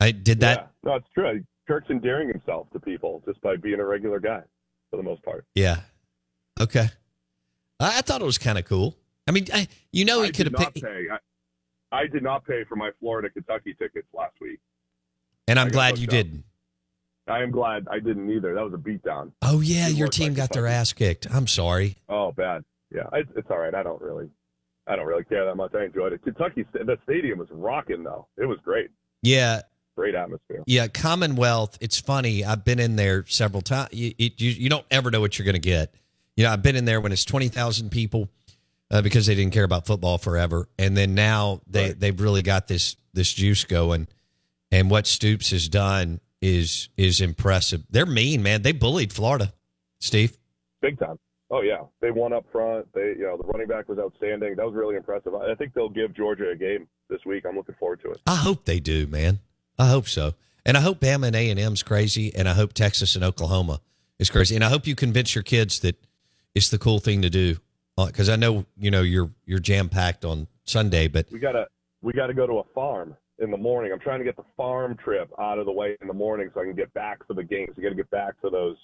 I 0.00 0.10
did 0.10 0.40
that. 0.40 0.72
Yeah. 0.84 0.90
No, 0.90 0.96
it's 0.96 1.06
true. 1.14 1.44
Kirk's 1.66 1.90
endearing 1.90 2.28
himself 2.28 2.68
to 2.72 2.80
people 2.80 3.22
just 3.26 3.40
by 3.40 3.56
being 3.56 3.80
a 3.80 3.84
regular 3.84 4.20
guy, 4.20 4.42
for 4.90 4.96
the 4.96 5.02
most 5.02 5.22
part. 5.22 5.46
Yeah. 5.54 5.80
Okay. 6.60 6.88
I, 7.80 7.98
I 7.98 8.00
thought 8.02 8.20
it 8.20 8.26
was 8.26 8.38
kind 8.38 8.58
of 8.58 8.64
cool. 8.64 8.96
I 9.26 9.30
mean, 9.30 9.46
I, 9.52 9.68
you 9.92 10.04
know, 10.04 10.22
he 10.22 10.30
could 10.30 10.52
have 10.52 10.72
paid. 10.74 10.84
I, 11.92 12.06
did 12.06 12.22
not 12.22 12.44
pay 12.46 12.64
for 12.64 12.76
my 12.76 12.90
Florida 13.00 13.30
Kentucky 13.30 13.74
tickets 13.78 14.06
last 14.12 14.34
week, 14.40 14.60
and 15.46 15.58
I'm 15.58 15.68
glad 15.68 15.98
you 15.98 16.06
up. 16.06 16.10
didn't. 16.10 16.44
I 17.26 17.42
am 17.42 17.50
glad 17.50 17.86
I 17.90 18.00
didn't 18.00 18.30
either. 18.30 18.54
That 18.54 18.64
was 18.64 18.74
a 18.74 18.76
beatdown. 18.76 19.32
Oh 19.42 19.60
yeah, 19.60 19.88
your 19.88 20.08
team 20.08 20.34
got 20.34 20.52
their 20.52 20.66
ass 20.66 20.92
kicked. 20.92 21.26
I'm 21.32 21.46
sorry. 21.46 21.96
Oh 22.08 22.32
bad. 22.32 22.64
Yeah, 22.94 23.08
it's, 23.12 23.30
it's 23.36 23.50
all 23.50 23.58
right. 23.58 23.74
I 23.74 23.82
don't 23.82 24.00
really, 24.02 24.28
I 24.86 24.96
don't 24.96 25.06
really 25.06 25.24
care 25.24 25.44
that 25.46 25.54
much. 25.54 25.74
I 25.74 25.84
enjoyed 25.84 26.12
it. 26.12 26.22
Kentucky, 26.22 26.66
the 26.72 26.98
stadium 27.04 27.38
was 27.38 27.48
rocking 27.50 28.04
though. 28.04 28.26
It 28.36 28.46
was 28.46 28.58
great. 28.62 28.90
Yeah. 29.22 29.62
Great 29.96 30.14
atmosphere. 30.16 30.62
Yeah, 30.66 30.88
Commonwealth. 30.88 31.78
It's 31.80 32.00
funny. 32.00 32.44
I've 32.44 32.64
been 32.64 32.80
in 32.80 32.96
there 32.96 33.24
several 33.28 33.62
times. 33.62 33.90
You, 33.92 34.12
you, 34.18 34.30
you 34.36 34.68
don't 34.68 34.84
ever 34.90 35.10
know 35.10 35.20
what 35.20 35.38
you're 35.38 35.44
going 35.44 35.54
to 35.54 35.60
get. 35.60 35.94
You 36.36 36.44
know, 36.44 36.50
I've 36.50 36.62
been 36.62 36.74
in 36.74 36.84
there 36.84 37.00
when 37.00 37.12
it's 37.12 37.24
twenty 37.24 37.46
thousand 37.48 37.90
people 37.90 38.28
uh, 38.94 39.02
because 39.02 39.26
they 39.26 39.34
didn't 39.34 39.52
care 39.52 39.64
about 39.64 39.86
football 39.86 40.18
forever, 40.18 40.68
and 40.78 40.96
then 40.96 41.16
now 41.16 41.60
they 41.66 41.88
right. 41.88 42.00
they've 42.00 42.20
really 42.20 42.42
got 42.42 42.68
this 42.68 42.96
this 43.12 43.32
juice 43.32 43.64
going. 43.64 44.06
And 44.70 44.88
what 44.88 45.06
Stoops 45.06 45.50
has 45.50 45.68
done 45.68 46.20
is 46.40 46.88
is 46.96 47.20
impressive. 47.20 47.82
They're 47.90 48.06
mean, 48.06 48.44
man. 48.44 48.62
They 48.62 48.70
bullied 48.70 49.12
Florida, 49.12 49.52
Steve. 49.98 50.38
Big 50.80 50.96
time. 50.98 51.18
Oh 51.50 51.62
yeah, 51.62 51.82
they 52.00 52.12
won 52.12 52.32
up 52.32 52.44
front. 52.52 52.86
They, 52.94 53.14
you 53.18 53.24
know, 53.24 53.36
the 53.36 53.42
running 53.42 53.66
back 53.66 53.88
was 53.88 53.98
outstanding. 53.98 54.54
That 54.56 54.64
was 54.64 54.74
really 54.74 54.94
impressive. 54.94 55.34
I 55.34 55.54
think 55.56 55.74
they'll 55.74 55.88
give 55.88 56.14
Georgia 56.14 56.50
a 56.50 56.56
game 56.56 56.86
this 57.10 57.24
week. 57.26 57.44
I'm 57.48 57.56
looking 57.56 57.74
forward 57.80 58.00
to 58.02 58.12
it. 58.12 58.20
I 58.28 58.36
hope 58.36 58.64
they 58.64 58.78
do, 58.78 59.08
man. 59.08 59.40
I 59.76 59.88
hope 59.88 60.06
so. 60.06 60.34
And 60.64 60.76
I 60.76 60.80
hope 60.80 61.00
Bama 61.00 61.26
and 61.26 61.36
A 61.36 61.50
and 61.50 61.58
M's 61.58 61.82
crazy, 61.82 62.32
and 62.34 62.48
I 62.48 62.54
hope 62.54 62.72
Texas 62.72 63.16
and 63.16 63.24
Oklahoma 63.24 63.80
is 64.20 64.30
crazy, 64.30 64.54
and 64.54 64.64
I 64.64 64.68
hope 64.68 64.86
you 64.86 64.94
convince 64.94 65.34
your 65.34 65.42
kids 65.42 65.80
that 65.80 65.96
it's 66.54 66.68
the 66.68 66.78
cool 66.78 67.00
thing 67.00 67.22
to 67.22 67.30
do. 67.30 67.56
Because 67.96 68.28
uh, 68.28 68.32
I 68.32 68.36
know 68.36 68.64
you 68.78 68.90
know 68.90 69.02
you're 69.02 69.30
you're 69.46 69.60
jam 69.60 69.88
packed 69.88 70.24
on 70.24 70.48
Sunday, 70.64 71.08
but 71.08 71.26
we 71.30 71.38
gotta 71.38 71.66
we 72.02 72.12
gotta 72.12 72.34
go 72.34 72.46
to 72.46 72.58
a 72.58 72.64
farm 72.74 73.16
in 73.38 73.50
the 73.50 73.56
morning. 73.56 73.92
I'm 73.92 74.00
trying 74.00 74.18
to 74.18 74.24
get 74.24 74.36
the 74.36 74.44
farm 74.56 74.96
trip 74.96 75.30
out 75.38 75.58
of 75.58 75.66
the 75.66 75.72
way 75.72 75.96
in 76.00 76.08
the 76.08 76.14
morning 76.14 76.50
so 76.54 76.60
I 76.60 76.64
can 76.64 76.74
get 76.74 76.92
back 76.94 77.26
for 77.26 77.34
the 77.34 77.42
games. 77.42 77.70
You 77.76 77.82
got 77.82 77.90
to 77.90 77.94
get 77.94 78.10
back 78.10 78.34
for 78.40 78.50
those 78.50 78.76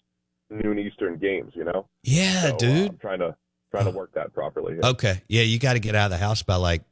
noon 0.51 0.79
Eastern 0.79 1.17
games, 1.19 1.53
you 1.55 1.65
know? 1.65 1.87
Yeah, 2.03 2.43
so, 2.43 2.49
uh, 2.49 2.57
dude. 2.57 2.89
Uh, 2.89 2.91
I'm 2.91 2.99
trying 2.99 3.19
to 3.21 3.37
trying 3.71 3.85
to 3.85 3.93
work 3.93 4.13
that 4.15 4.33
properly. 4.33 4.77
Yeah. 4.81 4.91
Okay. 4.91 5.23
Yeah, 5.29 5.43
you 5.43 5.59
got 5.59 5.75
to 5.75 5.79
get 5.79 5.95
out 5.95 6.07
of 6.07 6.11
the 6.11 6.25
house 6.25 6.43
by 6.43 6.57
like 6.57 6.83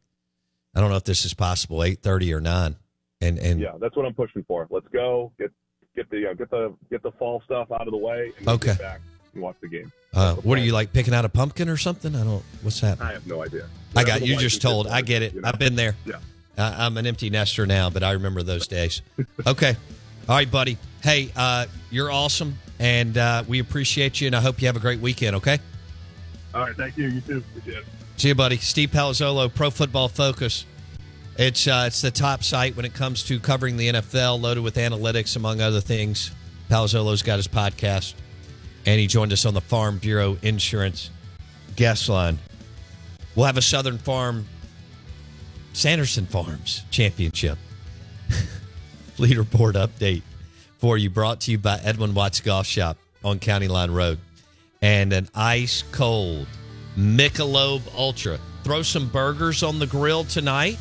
I 0.74 0.80
don't 0.80 0.90
know 0.90 0.96
if 0.96 1.04
this 1.04 1.24
is 1.24 1.34
possible, 1.34 1.78
8:30 1.78 2.32
or 2.34 2.40
9. 2.40 2.76
And 3.20 3.38
and 3.38 3.60
Yeah, 3.60 3.72
that's 3.80 3.96
what 3.96 4.06
I'm 4.06 4.14
pushing 4.14 4.44
for. 4.44 4.66
Let's 4.70 4.86
go. 4.88 5.32
Get 5.38 5.50
get 5.96 6.08
the 6.10 6.30
uh, 6.30 6.34
get 6.34 6.50
the 6.50 6.74
get 6.90 7.02
the 7.02 7.10
fall 7.12 7.42
stuff 7.44 7.72
out 7.72 7.86
of 7.86 7.90
the 7.90 7.98
way 7.98 8.32
and 8.38 8.48
okay. 8.48 8.68
get 8.68 8.78
back 8.78 9.00
and 9.34 9.42
watch 9.42 9.56
the 9.60 9.68
game. 9.68 9.90
Uh, 10.14 10.34
what 10.36 10.58
are 10.58 10.62
you 10.62 10.72
like 10.72 10.92
picking 10.92 11.14
out 11.14 11.24
a 11.24 11.28
pumpkin 11.28 11.68
or 11.68 11.76
something? 11.76 12.14
I 12.14 12.24
don't. 12.24 12.42
What's 12.62 12.80
happening? 12.80 13.08
I 13.08 13.12
have 13.12 13.26
no 13.26 13.42
idea. 13.42 13.68
I 13.94 14.04
got 14.04 14.26
you. 14.26 14.36
Just 14.36 14.62
told. 14.62 14.86
I 14.86 15.02
get 15.02 15.22
it. 15.22 15.34
You 15.34 15.42
know? 15.42 15.48
I've 15.48 15.58
been 15.58 15.76
there. 15.76 15.94
Yeah. 16.06 16.16
Uh, 16.56 16.74
I'm 16.78 16.96
an 16.96 17.06
empty 17.06 17.30
nester 17.30 17.66
now, 17.66 17.88
but 17.90 18.02
I 18.02 18.12
remember 18.12 18.42
those 18.42 18.66
days. 18.66 19.02
Okay. 19.46 19.76
All 20.28 20.34
right, 20.34 20.50
buddy. 20.50 20.76
Hey, 21.02 21.30
uh, 21.36 21.66
you're 21.90 22.10
awesome, 22.10 22.58
and 22.78 23.16
uh, 23.16 23.44
we 23.46 23.60
appreciate 23.60 24.20
you, 24.20 24.26
and 24.26 24.36
I 24.36 24.40
hope 24.40 24.60
you 24.60 24.66
have 24.66 24.76
a 24.76 24.80
great 24.80 25.00
weekend, 25.00 25.36
okay? 25.36 25.58
All 26.54 26.62
right. 26.62 26.76
Thank 26.76 26.98
you. 26.98 27.08
You 27.08 27.20
too. 27.20 27.44
Appreciate 27.56 27.78
it. 27.78 27.84
See 28.16 28.28
you, 28.28 28.34
buddy. 28.34 28.56
Steve 28.56 28.90
Palazzolo, 28.90 29.54
Pro 29.54 29.70
Football 29.70 30.08
Focus. 30.08 30.66
It's 31.38 31.68
uh, 31.68 31.84
it's 31.86 32.02
the 32.02 32.10
top 32.10 32.42
site 32.42 32.74
when 32.76 32.84
it 32.84 32.94
comes 32.94 33.22
to 33.24 33.38
covering 33.38 33.76
the 33.76 33.92
NFL, 33.92 34.40
loaded 34.40 34.64
with 34.64 34.74
analytics, 34.74 35.36
among 35.36 35.60
other 35.60 35.80
things. 35.80 36.32
Palazzolo's 36.68 37.22
got 37.22 37.36
his 37.36 37.46
podcast, 37.46 38.14
and 38.88 38.98
he 38.98 39.06
joined 39.06 39.34
us 39.34 39.44
on 39.44 39.52
the 39.52 39.60
Farm 39.60 39.98
Bureau 39.98 40.38
Insurance 40.40 41.10
guest 41.76 42.08
line. 42.08 42.38
We'll 43.34 43.44
have 43.44 43.58
a 43.58 43.62
Southern 43.62 43.98
Farm 43.98 44.46
Sanderson 45.74 46.24
Farms 46.24 46.84
Championship 46.90 47.58
leaderboard 49.18 49.74
update 49.74 50.22
for 50.78 50.96
you, 50.96 51.10
brought 51.10 51.42
to 51.42 51.50
you 51.50 51.58
by 51.58 51.78
Edwin 51.84 52.14
Watts 52.14 52.40
Golf 52.40 52.66
Shop 52.66 52.96
on 53.22 53.38
County 53.38 53.68
Line 53.68 53.90
Road. 53.90 54.18
And 54.80 55.12
an 55.12 55.28
ice 55.34 55.84
cold 55.92 56.46
Michelob 56.96 57.82
Ultra. 57.94 58.38
Throw 58.64 58.80
some 58.80 59.10
burgers 59.10 59.62
on 59.62 59.78
the 59.78 59.86
grill 59.86 60.24
tonight 60.24 60.78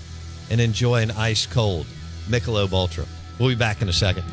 and 0.49 0.61
enjoy 0.61 1.01
an 1.01 1.11
ice 1.11 1.45
cold 1.45 1.85
Michelob 2.29 2.71
Ultra. 2.71 3.05
We'll 3.37 3.49
be 3.49 3.55
back 3.55 3.81
in 3.81 3.89
a 3.89 3.93
second. 3.93 4.23